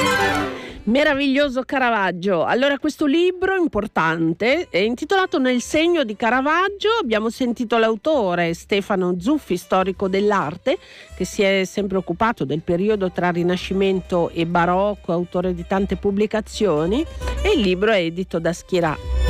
Meraviglioso 0.87 1.63
Caravaggio. 1.63 2.45
Allora, 2.45 2.79
questo 2.79 3.07
libro 3.07 3.57
importante 3.57 4.69
è 4.71 4.79
intitolato 4.79 5.41
Nel 5.41 5.61
segno 5.61 6.05
di 6.05 6.15
Caravaggio. 6.15 6.91
Abbiamo 7.01 7.29
sentito 7.29 7.77
l'autore 7.77 8.55
Stefano 8.55 9.17
Zuffi, 9.19 9.57
storico 9.57 10.09
dell'arte, 10.09 10.79
che 11.17 11.25
si 11.25 11.43
è 11.43 11.65
sempre 11.65 11.97
occupato 11.97 12.45
del 12.45 12.63
periodo 12.63 13.11
tra 13.11 13.31
Rinascimento 13.31 14.31
e 14.31 14.47
Barocco, 14.47 15.11
autore 15.11 15.55
di 15.55 15.67
tante 15.67 15.97
pubblicazioni, 15.97 17.05
e 17.43 17.55
il 17.57 17.63
libro 17.63 17.91
è 17.91 17.99
edito 17.99 18.39
da 18.39 18.53
Schirà. 18.53 19.26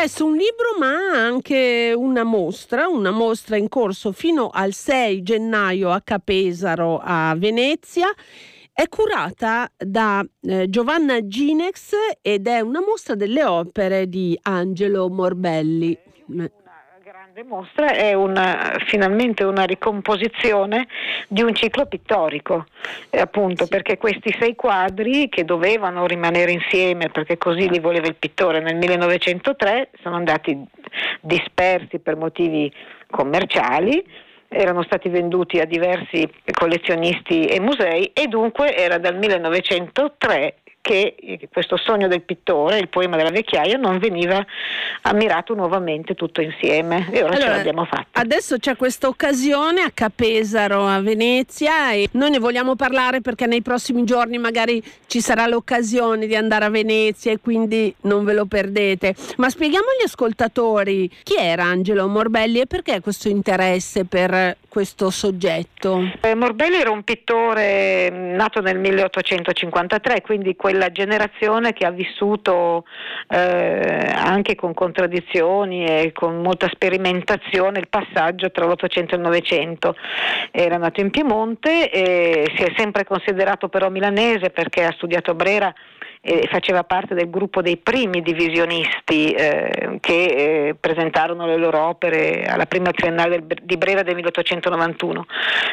Adesso 0.00 0.24
un 0.24 0.32
libro 0.32 0.78
ma 0.78 0.96
anche 1.12 1.92
una 1.94 2.24
mostra, 2.24 2.88
una 2.88 3.10
mostra 3.10 3.58
in 3.58 3.68
corso 3.68 4.12
fino 4.12 4.48
al 4.50 4.72
6 4.72 5.22
gennaio 5.22 5.90
a 5.90 6.00
Capesaro 6.00 6.98
a 7.04 7.34
Venezia. 7.36 8.08
È 8.72 8.88
curata 8.88 9.70
da 9.76 10.26
eh, 10.40 10.70
Giovanna 10.70 11.26
Ginex 11.26 11.92
ed 12.22 12.46
è 12.46 12.60
una 12.60 12.80
mostra 12.80 13.14
delle 13.14 13.44
opere 13.44 14.08
di 14.08 14.38
Angelo 14.40 15.10
Morbelli 15.10 15.98
grande 16.30 16.59
mostra 17.44 17.92
è 17.92 18.12
una, 18.12 18.76
finalmente 18.86 19.44
una 19.44 19.64
ricomposizione 19.64 20.86
di 21.28 21.42
un 21.42 21.54
ciclo 21.54 21.86
pittorico, 21.86 22.66
eh, 23.10 23.20
appunto 23.20 23.64
sì. 23.64 23.70
perché 23.70 23.96
questi 23.98 24.34
sei 24.38 24.54
quadri 24.54 25.28
che 25.28 25.44
dovevano 25.44 26.06
rimanere 26.06 26.52
insieme 26.52 27.08
perché 27.08 27.38
così 27.38 27.68
li 27.68 27.78
voleva 27.78 28.06
il 28.06 28.16
pittore 28.16 28.60
nel 28.60 28.76
1903 28.76 29.90
sono 30.02 30.16
andati 30.16 30.58
dispersi 31.20 31.98
per 31.98 32.16
motivi 32.16 32.72
commerciali 33.10 34.04
erano 34.52 34.82
stati 34.82 35.08
venduti 35.08 35.60
a 35.60 35.64
diversi 35.64 36.28
collezionisti 36.52 37.44
e 37.44 37.60
musei 37.60 38.10
e 38.12 38.26
dunque 38.26 38.76
era 38.76 38.98
dal 38.98 39.16
1903 39.16 40.59
che 40.80 41.48
questo 41.52 41.76
sogno 41.76 42.08
del 42.08 42.22
pittore, 42.22 42.78
il 42.78 42.88
poema 42.88 43.16
della 43.16 43.30
vecchiaia, 43.30 43.76
non 43.76 43.98
veniva 43.98 44.44
ammirato 45.02 45.54
nuovamente 45.54 46.14
tutto 46.14 46.40
insieme 46.40 47.08
e 47.10 47.22
ora 47.22 47.34
allora, 47.34 47.40
ce 47.40 47.48
l'abbiamo 47.48 47.84
fatta. 47.84 48.20
Adesso 48.20 48.58
c'è 48.58 48.76
questa 48.76 49.06
occasione 49.08 49.82
a 49.82 49.90
Capesaro, 49.92 50.86
a 50.86 51.00
Venezia 51.00 51.92
e 51.92 52.08
noi 52.12 52.30
ne 52.30 52.38
vogliamo 52.38 52.76
parlare 52.76 53.20
perché 53.20 53.46
nei 53.46 53.62
prossimi 53.62 54.04
giorni 54.04 54.38
magari 54.38 54.82
ci 55.06 55.20
sarà 55.20 55.46
l'occasione 55.46 56.26
di 56.26 56.34
andare 56.34 56.64
a 56.64 56.70
Venezia 56.70 57.32
e 57.32 57.38
quindi 57.40 57.94
non 58.02 58.24
ve 58.24 58.32
lo 58.32 58.46
perdete. 58.46 59.14
Ma 59.36 59.50
spieghiamo 59.50 59.86
agli 59.86 60.06
ascoltatori 60.06 61.10
chi 61.22 61.36
era 61.36 61.64
Angelo 61.64 62.08
Morbelli 62.08 62.60
e 62.60 62.66
perché 62.66 63.00
questo 63.00 63.28
interesse 63.28 64.04
per 64.04 64.56
questo 64.70 65.10
soggetto? 65.10 66.10
Eh, 66.22 66.34
Morbelli 66.34 66.76
era 66.76 66.90
un 66.90 67.02
pittore 67.02 68.08
nato 68.08 68.60
nel 68.60 68.78
1853, 68.78 70.22
quindi 70.22 70.56
quella 70.70 70.92
generazione 70.92 71.72
che 71.72 71.84
ha 71.84 71.90
vissuto 71.90 72.84
eh, 73.28 74.12
anche 74.14 74.54
con 74.54 74.72
contraddizioni 74.72 75.84
e 75.84 76.12
con 76.12 76.40
molta 76.40 76.68
sperimentazione 76.68 77.80
il 77.80 77.88
passaggio 77.88 78.52
tra 78.52 78.66
l'Ottocento 78.66 79.14
e 79.14 79.16
il 79.16 79.24
Novecento. 79.24 79.96
Era 80.52 80.76
nato 80.76 81.00
in 81.00 81.10
Piemonte 81.10 81.90
e 81.90 82.52
si 82.54 82.62
è 82.62 82.72
sempre 82.76 83.04
considerato 83.04 83.68
però 83.68 83.90
milanese 83.90 84.50
perché 84.50 84.84
ha 84.84 84.92
studiato 84.92 85.32
a 85.32 85.34
Brera 85.34 85.74
e 86.22 86.46
faceva 86.50 86.84
parte 86.84 87.14
del 87.14 87.30
gruppo 87.30 87.62
dei 87.62 87.78
primi 87.78 88.20
divisionisti 88.20 89.32
eh, 89.32 89.98
che 90.00 90.24
eh, 90.68 90.76
presentarono 90.78 91.46
le 91.46 91.56
loro 91.56 91.80
opere 91.80 92.44
alla 92.44 92.66
prima 92.66 92.90
triennale 92.90 93.42
di 93.62 93.76
Brera 93.78 94.02
del 94.02 94.14
1891. 94.16 95.26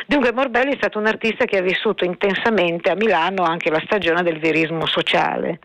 Dunque 0.06 0.32
Morbelli 0.32 0.74
è 0.74 0.78
stato 0.78 1.00
un 1.00 1.06
artista 1.06 1.46
che 1.46 1.58
ha 1.58 1.62
vissuto 1.62 2.06
intensamente 2.06 2.90
a 2.90 2.96
Milano 2.96 3.44
anche 3.44 3.70
la 3.70 3.82
stagione 3.84 4.24
del 4.24 4.40
verismo 4.40 4.86
sociale 4.86 5.60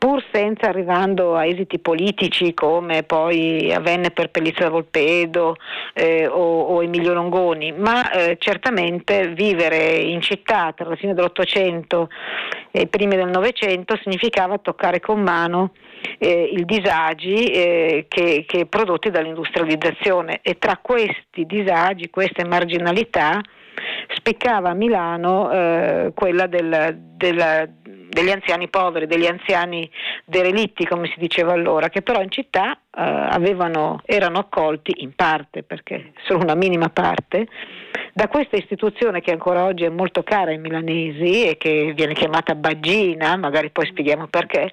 pur 0.00 0.24
senza 0.32 0.68
arrivando 0.68 1.36
a 1.36 1.44
esiti 1.44 1.78
politici 1.78 2.54
come 2.54 3.02
poi 3.02 3.70
avvenne 3.70 4.10
per 4.10 4.30
Pellizza 4.30 4.62
da 4.62 4.70
Volpedo 4.70 5.56
eh, 5.92 6.26
o, 6.26 6.62
o, 6.62 6.82
Emilio 6.82 7.12
Longoni, 7.12 7.70
ma 7.72 8.10
eh, 8.10 8.38
certamente 8.40 9.28
vivere 9.28 9.96
in 9.96 10.22
città 10.22 10.72
tra 10.74 10.88
la 10.88 10.96
fine 10.96 11.12
dell'Ottocento 11.12 12.08
e 12.70 12.80
i 12.80 12.86
primi 12.86 13.14
del 13.14 13.28
Novecento 13.28 13.98
significava 14.02 14.56
toccare 14.56 15.00
con 15.00 15.20
mano 15.20 15.72
eh, 16.16 16.44
i 16.44 16.64
disagi 16.64 17.44
eh, 17.52 18.06
che, 18.08 18.46
che 18.48 18.64
prodotti 18.64 19.10
dall'industrializzazione. 19.10 20.38
E 20.40 20.56
tra 20.56 20.78
questi 20.80 21.44
disagi, 21.44 22.08
queste 22.08 22.46
marginalità, 22.46 23.38
spiccava 24.14 24.70
a 24.70 24.74
Milano 24.74 25.50
eh, 25.50 26.12
quella 26.14 26.46
del, 26.46 26.96
del, 27.16 27.70
degli 28.10 28.30
anziani 28.30 28.68
poveri, 28.68 29.06
degli 29.06 29.26
anziani 29.26 29.88
derelitti, 30.24 30.84
come 30.84 31.06
si 31.06 31.18
diceva 31.18 31.52
allora, 31.52 31.88
che 31.88 32.02
però 32.02 32.20
in 32.20 32.30
città 32.30 32.72
eh, 32.72 32.78
avevano, 32.90 34.02
erano 34.04 34.38
accolti 34.38 35.02
in 35.02 35.14
parte, 35.14 35.62
perché 35.62 36.12
solo 36.24 36.42
una 36.42 36.56
minima 36.56 36.88
parte, 36.88 37.46
da 38.12 38.28
questa 38.28 38.56
istituzione 38.56 39.20
che 39.20 39.30
ancora 39.30 39.64
oggi 39.64 39.84
è 39.84 39.88
molto 39.88 40.22
cara 40.22 40.50
ai 40.50 40.58
milanesi 40.58 41.46
e 41.46 41.56
che 41.56 41.92
viene 41.94 42.14
chiamata 42.14 42.54
Baggina, 42.54 43.36
magari 43.36 43.70
poi 43.70 43.86
spieghiamo 43.86 44.26
perché, 44.26 44.72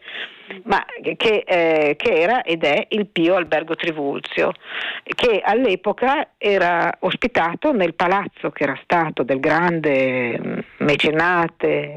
ma 0.63 0.84
che, 1.15 1.44
eh, 1.46 1.96
che, 1.96 2.13
era 2.13 2.41
ed 2.41 2.63
è 2.63 2.88
il 2.89 3.08
Pio 3.08 3.36
Albergo 3.36 3.75
Trivulzio, 3.75 4.53
che 5.03 5.41
all'epoca 5.44 6.29
era 6.38 6.91
ospitato 7.01 7.72
nel 7.72 7.94
palazzo 7.94 8.50
che 8.50 8.63
era 8.63 8.79
stato 8.82 9.24
del 9.24 9.39
grande 9.39 10.63
mecenate, 10.77 11.96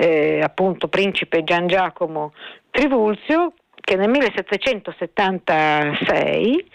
eh, 0.00 0.40
appunto 0.40 0.86
principe 0.86 1.42
Gian 1.42 1.66
Giacomo 1.66 2.32
Trivulzio, 2.70 3.54
che 3.74 3.96
nel 3.96 4.08
1776 4.10 6.70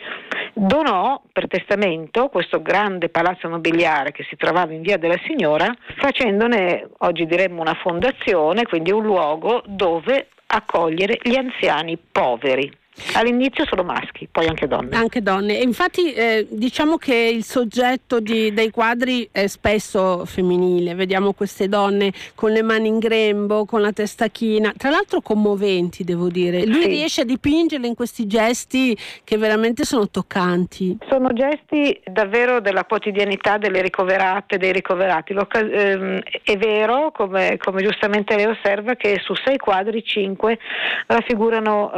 donò 0.53 1.21
per 1.31 1.47
testamento 1.47 2.27
questo 2.27 2.61
grande 2.61 3.07
palazzo 3.07 3.47
nobiliare 3.47 4.11
che 4.11 4.23
si 4.23 4.35
trovava 4.35 4.73
in 4.73 4.81
via 4.81 4.97
della 4.97 5.17
Signora, 5.25 5.73
facendone 5.97 6.89
oggi 6.97 7.25
diremmo 7.25 7.61
una 7.61 7.75
fondazione, 7.75 8.65
quindi 8.65 8.91
un 8.91 9.03
luogo 9.03 9.63
dove 9.67 10.27
accogliere 10.47 11.17
gli 11.21 11.35
anziani 11.35 11.97
poveri. 11.97 12.69
All'inizio 13.13 13.65
solo 13.65 13.83
maschi, 13.83 14.27
poi 14.31 14.47
anche 14.47 14.67
donne. 14.67 14.95
Anche 14.95 15.21
donne. 15.21 15.53
infatti 15.53 16.13
eh, 16.13 16.47
diciamo 16.49 16.97
che 16.97 17.15
il 17.15 17.43
soggetto 17.43 18.19
di, 18.19 18.53
dei 18.53 18.69
quadri 18.69 19.27
è 19.31 19.47
spesso 19.47 20.25
femminile. 20.25 20.93
Vediamo 20.93 21.33
queste 21.33 21.67
donne 21.67 22.11
con 22.35 22.51
le 22.51 22.61
mani 22.61 22.87
in 22.87 22.99
grembo, 22.99 23.65
con 23.65 23.81
la 23.81 23.91
testa 23.91 24.27
china, 24.27 24.73
tra 24.77 24.89
l'altro 24.89 25.21
commoventi, 25.21 26.03
devo 26.03 26.29
dire. 26.29 26.65
Lui 26.65 26.83
sì. 26.83 26.87
riesce 26.87 27.21
a 27.21 27.25
dipingerle 27.25 27.87
in 27.87 27.95
questi 27.95 28.27
gesti 28.27 28.95
che 29.23 29.37
veramente 29.37 29.85
sono 29.85 30.09
toccanti. 30.09 30.97
Sono 31.09 31.33
gesti 31.33 31.99
davvero 32.05 32.59
della 32.59 32.85
quotidianità 32.85 33.57
delle 33.57 33.81
ricoverate, 33.81 34.57
dei 34.57 34.71
ricoverati. 34.71 35.33
Ehm, 35.33 36.21
è 36.43 36.57
vero, 36.57 37.11
come, 37.11 37.57
come 37.57 37.81
giustamente 37.81 38.35
lei 38.35 38.45
osserva, 38.45 38.95
che 38.95 39.19
su 39.23 39.33
sei 39.43 39.57
quadri 39.57 40.03
cinque 40.03 40.59
raffigurano 41.07 41.91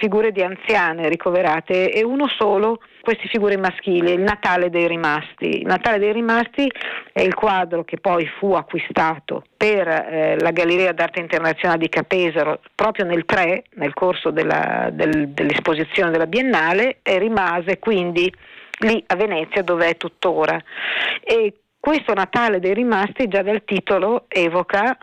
figure 0.00 0.32
di 0.32 0.42
anziane 0.42 1.08
ricoverate 1.08 1.92
e 1.92 2.02
uno 2.02 2.26
solo 2.26 2.80
queste 3.02 3.28
figure 3.28 3.56
maschili, 3.56 4.12
il 4.12 4.20
Natale 4.20 4.70
dei 4.70 4.88
rimasti. 4.88 5.60
Il 5.60 5.66
Natale 5.66 5.98
dei 5.98 6.12
rimasti 6.12 6.70
è 7.12 7.20
il 7.20 7.34
quadro 7.34 7.84
che 7.84 7.98
poi 7.98 8.26
fu 8.38 8.52
acquistato 8.52 9.44
per 9.56 9.86
eh, 9.88 10.36
la 10.40 10.50
Galleria 10.50 10.92
d'Arte 10.92 11.20
Internazionale 11.20 11.80
di 11.80 11.88
Capesaro 11.88 12.60
proprio 12.74 13.04
nel 13.04 13.24
3, 13.24 13.64
nel 13.74 13.94
corso 13.94 14.30
della, 14.30 14.88
del, 14.90 15.28
dell'esposizione 15.28 16.10
della 16.10 16.26
Biennale 16.26 16.98
e 17.02 17.18
rimase 17.18 17.78
quindi 17.78 18.32
lì 18.80 19.02
a 19.06 19.16
Venezia 19.16 19.62
dove 19.62 19.88
è 19.88 19.96
tuttora. 19.96 20.58
E 21.22 21.54
questo 21.78 22.12
Natale 22.14 22.60
dei 22.60 22.74
rimasti 22.74 23.28
già 23.28 23.42
dal 23.42 23.64
titolo 23.64 24.24
evoca 24.28 24.96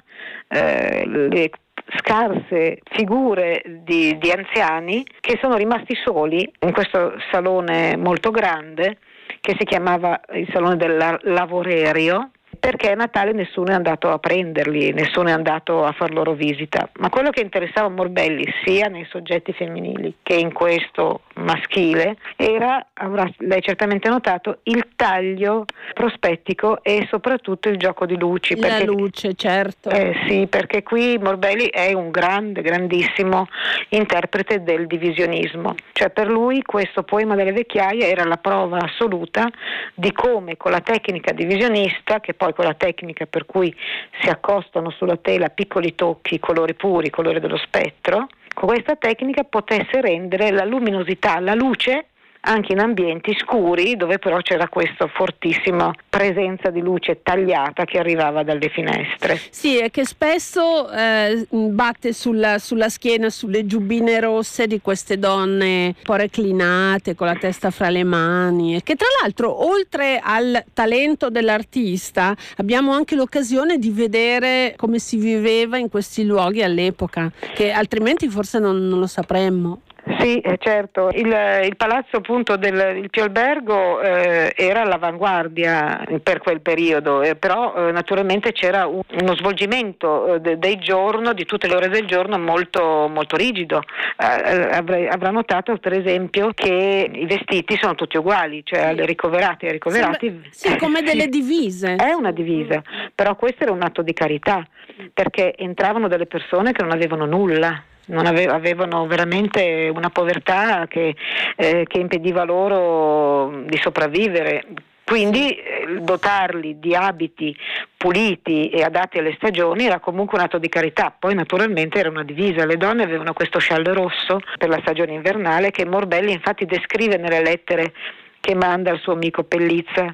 eh, 0.47 1.03
le 1.05 1.49
scarse 1.97 2.79
figure 2.91 3.61
di, 3.83 4.17
di 4.17 4.31
anziani 4.31 5.05
che 5.19 5.37
sono 5.41 5.55
rimasti 5.55 5.95
soli 5.95 6.49
in 6.59 6.71
questo 6.73 7.13
salone 7.31 7.95
molto 7.95 8.31
grande 8.31 8.97
che 9.41 9.55
si 9.57 9.65
chiamava 9.65 10.19
il 10.33 10.47
Salone 10.51 10.75
del 10.75 11.19
Lavorerio 11.23 12.31
perché 12.59 12.91
a 12.91 12.95
Natale 12.95 13.31
nessuno 13.31 13.71
è 13.71 13.73
andato 13.73 14.09
a 14.09 14.19
prenderli, 14.19 14.91
nessuno 14.93 15.29
è 15.29 15.31
andato 15.31 15.83
a 15.83 15.91
far 15.91 16.11
loro 16.11 16.33
visita. 16.33 16.89
Ma 16.99 17.09
quello 17.09 17.29
che 17.29 17.41
interessava 17.41 17.89
Morbelli 17.89 18.45
sia 18.63 18.87
nei 18.87 19.05
soggetti 19.09 19.53
femminili 19.53 20.15
che 20.23 20.35
in 20.35 20.53
questo 20.53 21.21
maschile 21.35 22.17
era, 22.35 22.87
avrà 22.93 23.29
lei 23.37 23.61
certamente 23.61 24.09
notato, 24.09 24.59
il 24.63 24.87
taglio 24.95 25.65
prospettico 25.93 26.83
e 26.83 27.05
soprattutto 27.09 27.69
il 27.69 27.77
gioco 27.77 28.05
di 28.05 28.17
luci. 28.17 28.59
La 28.59 28.83
luce, 28.83 29.33
certo. 29.35 29.89
Eh, 29.89 30.15
sì, 30.27 30.47
perché 30.47 30.83
qui 30.83 31.17
Morbelli 31.17 31.69
è 31.69 31.93
un 31.93 32.11
grande, 32.11 32.61
grandissimo 32.61 33.47
interprete 33.89 34.63
del 34.63 34.87
divisionismo. 34.87 35.75
Cioè 35.93 36.09
per 36.09 36.29
lui 36.29 36.61
questo 36.61 37.03
poema 37.03 37.35
delle 37.35 37.51
vecchiaie 37.51 38.09
era 38.09 38.25
la 38.25 38.37
prova 38.37 38.79
assoluta 38.79 39.49
di 39.93 40.11
come 40.11 40.57
con 40.57 40.71
la 40.71 40.81
tecnica 40.81 41.31
divisionista, 41.31 42.19
che 42.19 42.33
poi 42.33 42.46
quella 42.53 42.73
tecnica 42.73 43.25
per 43.25 43.45
cui 43.45 43.73
si 44.21 44.29
accostano 44.29 44.89
sulla 44.89 45.17
tela 45.17 45.49
piccoli 45.49 45.95
tocchi, 45.95 46.39
colori 46.39 46.73
puri, 46.73 47.09
colori 47.09 47.39
dello 47.39 47.57
spettro, 47.57 48.27
con 48.53 48.69
questa 48.69 48.95
tecnica 48.95 49.43
potesse 49.43 50.01
rendere 50.01 50.51
la 50.51 50.65
luminosità, 50.65 51.39
la 51.39 51.53
luce 51.53 52.07
anche 52.41 52.73
in 52.73 52.79
ambienti 52.79 53.35
scuri 53.37 53.95
dove 53.95 54.19
però 54.19 54.37
c'era 54.37 54.67
questa 54.67 55.07
fortissima 55.07 55.93
presenza 56.09 56.69
di 56.69 56.81
luce 56.81 57.21
tagliata 57.21 57.85
che 57.85 57.99
arrivava 57.99 58.43
dalle 58.43 58.69
finestre. 58.69 59.39
Sì, 59.49 59.77
e 59.77 59.91
che 59.91 60.05
spesso 60.05 60.89
eh, 60.91 61.45
batte 61.49 62.13
sulla, 62.13 62.59
sulla, 62.59 62.89
schiena, 62.89 63.29
sulle 63.29 63.65
giubbine 63.65 64.19
rosse 64.19 64.67
di 64.67 64.81
queste 64.81 65.17
donne 65.17 65.85
un 65.87 66.03
po' 66.03 66.15
reclinate 66.15 67.15
con 67.15 67.27
la 67.27 67.35
testa 67.35 67.71
fra 67.71 67.89
le 67.89 68.03
mani 68.03 68.81
che 68.83 68.95
tra 68.95 69.07
l'altro 69.21 69.67
oltre 69.67 70.19
al 70.23 70.63
talento 70.73 71.29
dell'artista 71.29 72.35
abbiamo 72.57 72.93
anche 72.93 73.15
l'occasione 73.15 73.77
di 73.77 73.89
vedere 73.89 74.73
come 74.77 74.99
si 74.99 75.17
viveva 75.17 75.77
in 75.77 75.89
questi 75.89 76.23
luoghi 76.23 76.63
all'epoca, 76.63 77.31
che 77.53 77.71
altrimenti 77.71 78.29
forse 78.29 78.59
non, 78.59 78.87
non 78.87 78.99
lo 78.99 79.07
sapremmo. 79.07 79.81
Sì, 80.19 80.39
eh, 80.39 80.57
certo. 80.59 81.09
Il, 81.09 81.27
il, 81.63 81.75
palazzo 81.75 82.17
appunto 82.17 82.55
del 82.55 83.07
Pio 83.09 83.23
Albergo 83.23 83.99
eh, 84.01 84.53
era 84.55 84.81
all'avanguardia 84.81 86.05
per 86.23 86.39
quel 86.39 86.61
periodo, 86.61 87.21
eh, 87.21 87.35
però 87.35 87.73
eh, 87.75 87.91
naturalmente 87.91 88.51
c'era 88.51 88.87
un, 88.87 89.01
uno 89.21 89.35
svolgimento 89.35 90.35
eh, 90.35 90.39
de, 90.39 90.57
del 90.57 90.77
giorno, 90.77 91.33
di 91.33 91.45
tutte 91.45 91.67
le 91.67 91.75
ore 91.75 91.89
del 91.89 92.05
giorno 92.05 92.37
molto, 92.39 93.07
molto 93.09 93.35
rigido. 93.35 93.81
Eh, 94.17 94.69
avrei, 94.71 95.07
avrà 95.07 95.29
notato 95.29 95.77
per 95.77 95.93
esempio 95.93 96.51
che 96.53 97.09
i 97.11 97.25
vestiti 97.25 97.77
sono 97.79 97.95
tutti 97.95 98.17
uguali, 98.17 98.61
cioè 98.63 98.87
alle 98.87 99.05
ricoverate 99.05 99.65
e 99.65 99.67
ai 99.67 99.73
ricoverati. 99.73 100.41
Sì, 100.49 100.69
sì 100.69 100.77
come 100.77 101.01
delle 101.03 101.27
divise. 101.27 101.95
È 101.95 102.13
una 102.13 102.31
divisa, 102.31 102.81
però 103.13 103.35
questo 103.35 103.63
era 103.63 103.71
un 103.71 103.81
atto 103.81 104.01
di 104.01 104.13
carità, 104.13 104.65
perché 105.13 105.53
entravano 105.55 106.07
delle 106.07 106.27
persone 106.27 106.71
che 106.71 106.81
non 106.81 106.91
avevano 106.91 107.25
nulla 107.25 107.83
ave- 108.15 108.47
avevano 108.47 109.05
veramente 109.07 109.91
una 109.93 110.09
povertà 110.09 110.85
che, 110.87 111.15
eh, 111.55 111.85
che 111.87 111.99
impediva 111.99 112.43
loro 112.43 113.63
di 113.65 113.77
sopravvivere. 113.77 114.65
Quindi 115.03 115.51
eh, 115.51 115.99
dotarli 116.01 116.79
di 116.79 116.93
abiti 116.93 117.55
puliti 117.95 118.69
e 118.69 118.83
adatti 118.83 119.19
alle 119.19 119.35
stagioni 119.35 119.85
era 119.85 119.99
comunque 119.99 120.37
un 120.37 120.43
atto 120.43 120.57
di 120.57 120.67
carità. 120.67 121.15
Poi 121.17 121.33
naturalmente 121.33 121.97
era 121.97 122.09
una 122.09 122.23
divisa, 122.23 122.65
le 122.65 122.75
donne 122.75 123.03
avevano 123.03 123.31
questo 123.31 123.57
scialle 123.57 123.93
rosso 123.93 124.41
per 124.57 124.67
la 124.67 124.79
stagione 124.81 125.13
invernale 125.13 125.71
che 125.71 125.85
Morbelli 125.85 126.33
infatti 126.33 126.65
descrive 126.65 127.15
nelle 127.15 127.41
lettere 127.41 127.93
che 128.41 128.53
manda 128.53 128.91
al 128.91 128.99
suo 128.99 129.13
amico 129.13 129.43
Pellizza 129.43 130.13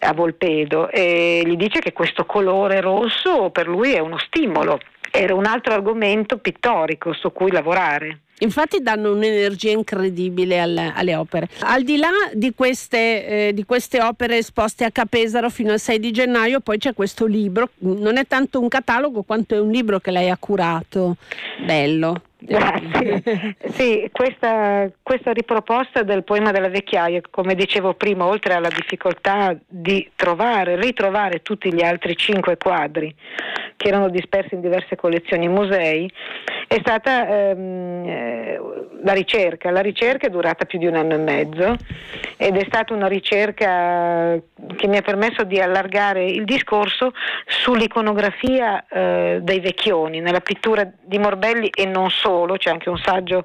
a 0.00 0.12
Volpedo 0.12 0.88
e 0.88 1.42
gli 1.44 1.56
dice 1.56 1.80
che 1.80 1.92
questo 1.92 2.24
colore 2.24 2.80
rosso 2.80 3.50
per 3.50 3.68
lui 3.68 3.92
è 3.92 3.98
uno 3.98 4.18
stimolo 4.18 4.78
era 5.10 5.34
un 5.34 5.46
altro 5.46 5.74
argomento 5.74 6.38
pittorico 6.38 7.12
su 7.12 7.32
cui 7.32 7.50
lavorare. 7.50 8.20
Infatti 8.40 8.80
danno 8.80 9.12
un'energia 9.12 9.72
incredibile 9.72 10.60
alle, 10.60 10.92
alle 10.94 11.16
opere. 11.16 11.48
Al 11.60 11.82
di 11.82 11.96
là 11.96 12.10
di 12.32 12.52
queste, 12.54 13.48
eh, 13.48 13.52
di 13.52 13.64
queste, 13.64 14.00
opere 14.00 14.36
esposte 14.36 14.84
a 14.84 14.92
Capesaro 14.92 15.50
fino 15.50 15.72
al 15.72 15.80
6 15.80 15.98
di 15.98 16.12
gennaio, 16.12 16.60
poi 16.60 16.78
c'è 16.78 16.94
questo 16.94 17.26
libro, 17.26 17.70
non 17.78 18.16
è 18.16 18.26
tanto 18.26 18.60
un 18.60 18.68
catalogo 18.68 19.22
quanto 19.22 19.56
è 19.56 19.60
un 19.60 19.70
libro 19.70 19.98
che 19.98 20.12
lei 20.12 20.30
ha 20.30 20.36
curato, 20.38 21.16
bello. 21.64 22.22
Grazie. 22.40 23.56
sì, 23.70 24.08
questa, 24.12 24.88
questa, 25.02 25.32
riproposta 25.32 26.04
del 26.04 26.22
poema 26.22 26.52
della 26.52 26.68
vecchiaia, 26.68 27.20
come 27.30 27.56
dicevo 27.56 27.94
prima, 27.94 28.26
oltre 28.26 28.54
alla 28.54 28.68
difficoltà 28.68 29.56
di 29.66 30.08
trovare, 30.14 30.76
ritrovare 30.76 31.42
tutti 31.42 31.72
gli 31.74 31.82
altri 31.82 32.16
cinque 32.16 32.56
quadri 32.56 33.12
che 33.76 33.88
erano 33.88 34.08
dispersi 34.08 34.54
in 34.54 34.60
diverse 34.60 34.96
collezioni 34.96 35.46
e 35.46 35.48
musei, 35.48 36.12
è 36.66 36.78
stata 36.80 37.28
ehm, 37.28 38.06
eh, 38.06 38.60
la 39.02 39.12
ricerca. 39.12 39.70
La 39.70 39.80
ricerca 39.80 40.26
è 40.26 40.30
durata 40.30 40.64
più 40.64 40.78
di 40.78 40.86
un 40.86 40.96
anno 40.96 41.14
e 41.14 41.18
mezzo 41.18 41.76
ed 42.36 42.56
è 42.56 42.64
stata 42.66 42.92
una 42.92 43.06
ricerca 43.06 44.36
che 44.76 44.86
mi 44.88 44.96
ha 44.96 45.02
permesso 45.02 45.44
di 45.44 45.60
allargare 45.60 46.24
il 46.24 46.44
discorso 46.44 47.12
sull'iconografia 47.46 48.84
eh, 48.86 49.38
dei 49.42 49.60
vecchioni, 49.60 50.20
nella 50.20 50.40
pittura 50.40 50.88
di 51.00 51.18
Morbelli 51.18 51.70
e 51.72 51.86
non 51.86 52.10
solo, 52.10 52.27
c'è 52.56 52.70
anche 52.70 52.88
un 52.88 52.98
saggio 52.98 53.42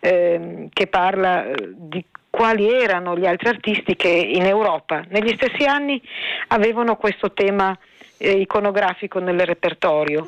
eh, 0.00 0.68
che 0.72 0.86
parla 0.86 1.46
eh, 1.46 1.54
di 1.74 2.04
quali 2.30 2.70
erano 2.70 3.16
gli 3.16 3.26
altri 3.26 3.48
artisti 3.48 3.96
che 3.96 4.08
in 4.08 4.44
Europa 4.44 5.02
negli 5.08 5.34
stessi 5.34 5.64
anni 5.64 6.00
avevano 6.48 6.96
questo 6.96 7.32
tema 7.32 7.76
eh, 8.18 8.32
iconografico 8.32 9.18
nel 9.20 9.40
repertorio. 9.40 10.26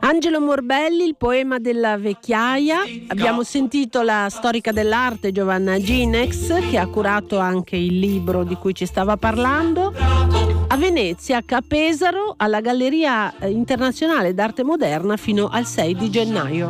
Angelo 0.00 0.40
Morbelli, 0.40 1.04
il 1.04 1.16
poema 1.16 1.58
della 1.58 1.96
vecchiaia. 1.96 2.82
Abbiamo 3.08 3.42
sentito 3.42 4.02
la 4.02 4.28
storica 4.28 4.70
dell'arte 4.70 5.32
Giovanna 5.32 5.78
Ginex, 5.78 6.70
che 6.70 6.76
ha 6.76 6.86
curato 6.86 7.38
anche 7.38 7.76
il 7.76 7.98
libro 7.98 8.44
di 8.44 8.54
cui 8.56 8.74
ci 8.74 8.84
stava 8.84 9.16
parlando. 9.16 10.55
A 10.76 10.78
Venezia, 10.78 11.40
Capesaro, 11.42 12.34
alla 12.36 12.60
Galleria 12.60 13.32
Internazionale 13.46 14.34
d'Arte 14.34 14.62
Moderna 14.62 15.16
fino 15.16 15.48
al 15.48 15.64
6 15.64 15.94
di 15.94 16.10
gennaio. 16.10 16.68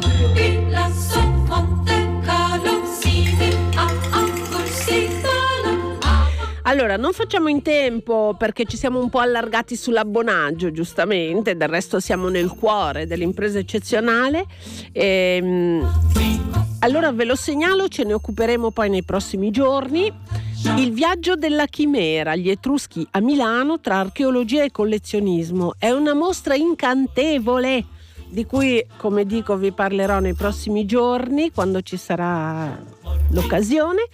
Allora, 6.62 6.96
non 6.96 7.12
facciamo 7.14 7.48
in 7.48 7.62
tempo 7.62 8.36
perché 8.38 8.64
ci 8.64 8.76
siamo 8.76 9.00
un 9.00 9.10
po' 9.10 9.18
allargati 9.18 9.74
sull'abbonaggio, 9.74 10.70
giustamente, 10.70 11.56
del 11.56 11.68
resto 11.68 11.98
siamo 11.98 12.28
nel 12.28 12.50
cuore 12.50 13.08
dell'impresa 13.08 13.58
eccezionale. 13.58 14.46
Ehm, 14.92 15.84
allora 16.78 17.10
ve 17.10 17.24
lo 17.24 17.34
segnalo, 17.34 17.88
ce 17.88 18.04
ne 18.04 18.12
occuperemo 18.12 18.70
poi 18.70 18.88
nei 18.88 19.02
prossimi 19.02 19.50
giorni. 19.50 20.45
Il 20.74 20.92
viaggio 20.92 21.36
della 21.36 21.66
chimera, 21.66 22.34
gli 22.34 22.50
Etruschi 22.50 23.06
a 23.12 23.20
Milano 23.20 23.80
tra 23.80 23.98
archeologia 24.00 24.64
e 24.64 24.70
collezionismo. 24.70 25.74
È 25.78 25.90
una 25.90 26.12
mostra 26.12 26.54
incantevole 26.54 27.84
di 28.28 28.44
cui, 28.44 28.84
come 28.96 29.24
dico, 29.24 29.56
vi 29.56 29.72
parlerò 29.72 30.18
nei 30.18 30.34
prossimi 30.34 30.84
giorni 30.84 31.52
quando 31.52 31.80
ci 31.80 31.96
sarà 31.96 32.78
l'occasione. 33.30 34.08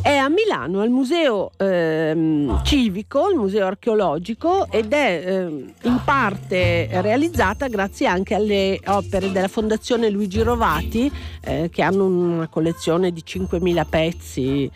È 0.00 0.14
a 0.14 0.28
Milano, 0.28 0.80
al 0.80 0.90
Museo 0.90 1.50
ehm, 1.56 2.62
Civico, 2.62 3.28
il 3.30 3.36
Museo 3.36 3.66
Archeologico, 3.66 4.70
ed 4.70 4.92
è 4.92 5.22
ehm, 5.26 5.72
in 5.82 6.00
parte 6.04 6.88
realizzata 7.02 7.66
grazie 7.66 8.06
anche 8.06 8.34
alle 8.34 8.78
opere 8.86 9.32
della 9.32 9.48
Fondazione 9.48 10.08
Luigi 10.08 10.40
Rovati, 10.40 11.10
eh, 11.42 11.68
che 11.70 11.82
hanno 11.82 12.06
una 12.06 12.48
collezione 12.48 13.12
di 13.12 13.22
5.000 13.26 13.84
pezzi 13.88 14.70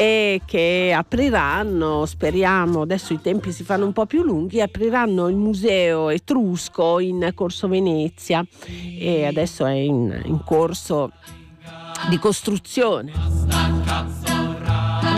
e 0.00 0.42
che 0.44 0.94
apriranno, 0.96 2.06
speriamo, 2.06 2.82
adesso 2.82 3.12
i 3.12 3.20
tempi 3.20 3.50
si 3.50 3.64
fanno 3.64 3.84
un 3.84 3.92
po' 3.92 4.06
più 4.06 4.22
lunghi, 4.22 4.60
apriranno 4.60 5.26
il 5.26 5.34
museo 5.34 6.10
etrusco 6.10 7.00
in 7.00 7.32
Corso 7.34 7.66
Venezia 7.66 8.46
e 8.96 9.26
adesso 9.26 9.66
è 9.66 9.72
in, 9.72 10.22
in 10.24 10.44
corso 10.44 11.10
di 12.08 12.16
costruzione. 12.20 13.10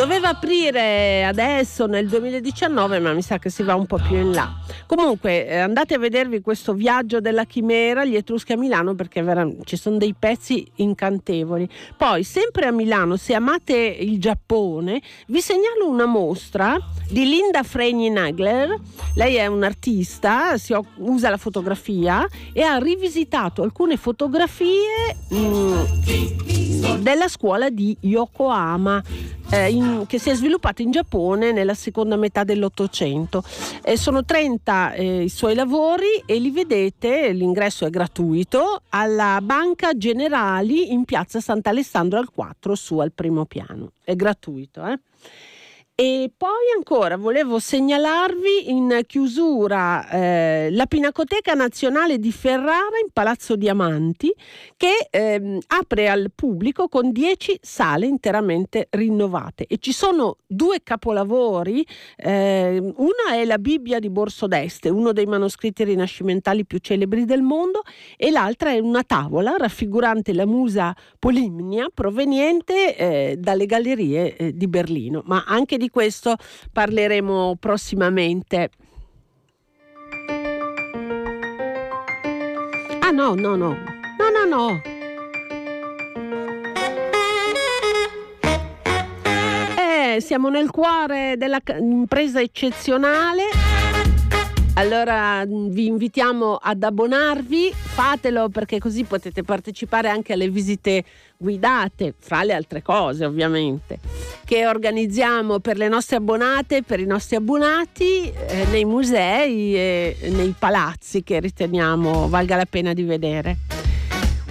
Doveva 0.00 0.30
aprire 0.30 1.26
adesso 1.26 1.84
nel 1.84 2.08
2019, 2.08 3.00
ma 3.00 3.12
mi 3.12 3.20
sa 3.20 3.38
che 3.38 3.50
si 3.50 3.62
va 3.62 3.74
un 3.74 3.84
po' 3.84 3.98
più 3.98 4.16
in 4.16 4.32
là. 4.32 4.50
Comunque 4.86 5.46
eh, 5.46 5.58
andate 5.58 5.92
a 5.92 5.98
vedervi 5.98 6.40
questo 6.40 6.72
viaggio 6.72 7.20
della 7.20 7.44
chimera, 7.44 8.06
gli 8.06 8.16
Etruschi 8.16 8.52
a 8.52 8.56
Milano, 8.56 8.94
perché 8.94 9.22
ci 9.64 9.76
sono 9.76 9.98
dei 9.98 10.14
pezzi 10.18 10.66
incantevoli. 10.76 11.68
Poi, 11.98 12.24
sempre 12.24 12.66
a 12.66 12.70
Milano, 12.70 13.18
se 13.18 13.34
amate 13.34 13.74
il 13.74 14.18
Giappone, 14.18 15.02
vi 15.26 15.42
segnalo 15.42 15.86
una 15.86 16.06
mostra 16.06 16.78
di 17.06 17.28
Linda 17.28 17.62
Freni 17.62 18.08
Nagler. 18.08 18.74
Lei 19.16 19.34
è 19.34 19.48
un'artista, 19.48 20.54
usa 20.96 21.28
la 21.28 21.36
fotografia 21.36 22.26
e 22.54 22.62
ha 22.62 22.78
rivisitato 22.78 23.62
alcune 23.62 23.98
fotografie 23.98 25.14
mh, 25.28 25.36
mm, 25.36 26.94
della 27.00 27.28
scuola 27.28 27.68
di 27.68 27.94
Yokohama 28.00 29.02
eh, 29.50 29.70
in, 29.70 29.89
che 30.06 30.18
si 30.18 30.30
è 30.30 30.34
sviluppato 30.34 30.82
in 30.82 30.90
Giappone 30.90 31.52
nella 31.52 31.74
seconda 31.74 32.16
metà 32.16 32.44
dell'Ottocento. 32.44 33.42
Eh, 33.82 33.96
sono 33.96 34.24
30 34.24 34.92
eh, 34.92 35.22
i 35.22 35.28
suoi 35.28 35.54
lavori 35.54 36.22
e 36.26 36.38
li 36.38 36.50
vedete, 36.50 37.32
l'ingresso 37.32 37.86
è 37.86 37.90
gratuito, 37.90 38.82
alla 38.90 39.38
Banca 39.42 39.96
Generali 39.96 40.92
in 40.92 41.04
piazza 41.04 41.40
Sant'Alessandro 41.40 42.18
al 42.18 42.30
4 42.30 42.74
su 42.74 42.98
al 42.98 43.12
primo 43.12 43.44
piano. 43.44 43.92
È 44.02 44.14
gratuito. 44.14 44.86
Eh? 44.86 44.98
E 46.02 46.32
poi 46.34 46.72
ancora 46.74 47.18
volevo 47.18 47.58
segnalarvi 47.58 48.70
in 48.70 49.02
chiusura 49.06 50.08
eh, 50.08 50.68
la 50.70 50.86
Pinacoteca 50.86 51.52
Nazionale 51.52 52.18
di 52.18 52.32
Ferrara 52.32 52.96
in 53.04 53.10
Palazzo 53.12 53.54
Diamanti 53.54 54.34
che 54.78 55.08
eh, 55.10 55.58
apre 55.66 56.08
al 56.08 56.30
pubblico 56.34 56.88
con 56.88 57.12
10 57.12 57.58
sale 57.60 58.06
interamente 58.06 58.86
rinnovate. 58.88 59.66
E 59.66 59.76
ci 59.76 59.92
sono 59.92 60.38
due 60.46 60.78
capolavori, 60.82 61.86
eh, 62.16 62.78
una 62.78 63.34
è 63.34 63.44
la 63.44 63.58
Bibbia 63.58 63.98
di 63.98 64.08
Borso 64.08 64.46
d'Este, 64.46 64.88
uno 64.88 65.12
dei 65.12 65.26
manoscritti 65.26 65.84
rinascimentali 65.84 66.64
più 66.64 66.78
celebri 66.78 67.26
del 67.26 67.42
mondo 67.42 67.82
e 68.16 68.30
l'altra 68.30 68.70
è 68.70 68.78
una 68.78 69.02
tavola 69.02 69.56
raffigurante 69.58 70.32
la 70.32 70.46
musa 70.46 70.96
Polimnia 71.18 71.90
proveniente 71.92 72.96
eh, 72.96 73.36
dalle 73.38 73.66
gallerie 73.66 74.34
eh, 74.34 74.56
di 74.56 74.66
Berlino, 74.66 75.20
ma 75.26 75.44
anche 75.46 75.76
di 75.76 75.88
questo 75.90 76.36
parleremo 76.72 77.56
prossimamente. 77.58 78.70
Ah 83.00 83.10
no, 83.10 83.34
no, 83.34 83.56
no, 83.56 83.76
no, 83.76 84.30
no, 84.30 84.44
no. 84.46 84.82
Eh, 89.76 90.20
siamo 90.20 90.48
nel 90.48 90.70
cuore 90.70 91.34
dell'impresa 91.36 92.40
eccezionale. 92.40 93.59
Allora 94.80 95.44
mm, 95.44 95.68
vi 95.68 95.86
invitiamo 95.88 96.56
ad 96.56 96.82
abbonarvi, 96.82 97.70
fatelo 97.74 98.48
perché 98.48 98.78
così 98.78 99.04
potete 99.04 99.42
partecipare 99.42 100.08
anche 100.08 100.32
alle 100.32 100.48
visite 100.48 101.04
guidate, 101.36 102.14
fra 102.18 102.42
le 102.42 102.54
altre 102.54 102.80
cose 102.80 103.26
ovviamente, 103.26 103.98
che 104.46 104.66
organizziamo 104.66 105.58
per 105.58 105.76
le 105.76 105.88
nostre 105.88 106.16
abbonate, 106.16 106.82
per 106.82 106.98
i 106.98 107.04
nostri 107.04 107.36
abbonati, 107.36 108.32
eh, 108.32 108.64
nei 108.70 108.86
musei 108.86 109.74
e 109.74 110.16
nei 110.30 110.54
palazzi 110.58 111.22
che 111.22 111.40
riteniamo 111.40 112.30
valga 112.30 112.56
la 112.56 112.66
pena 112.66 112.94
di 112.94 113.02
vedere. 113.02 113.58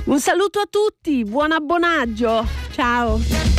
Un 0.05 0.19
saluto 0.19 0.59
a 0.59 0.67
tutti, 0.69 1.23
buon 1.23 1.53
abbonaggio, 1.53 2.45
ciao! 2.69 3.58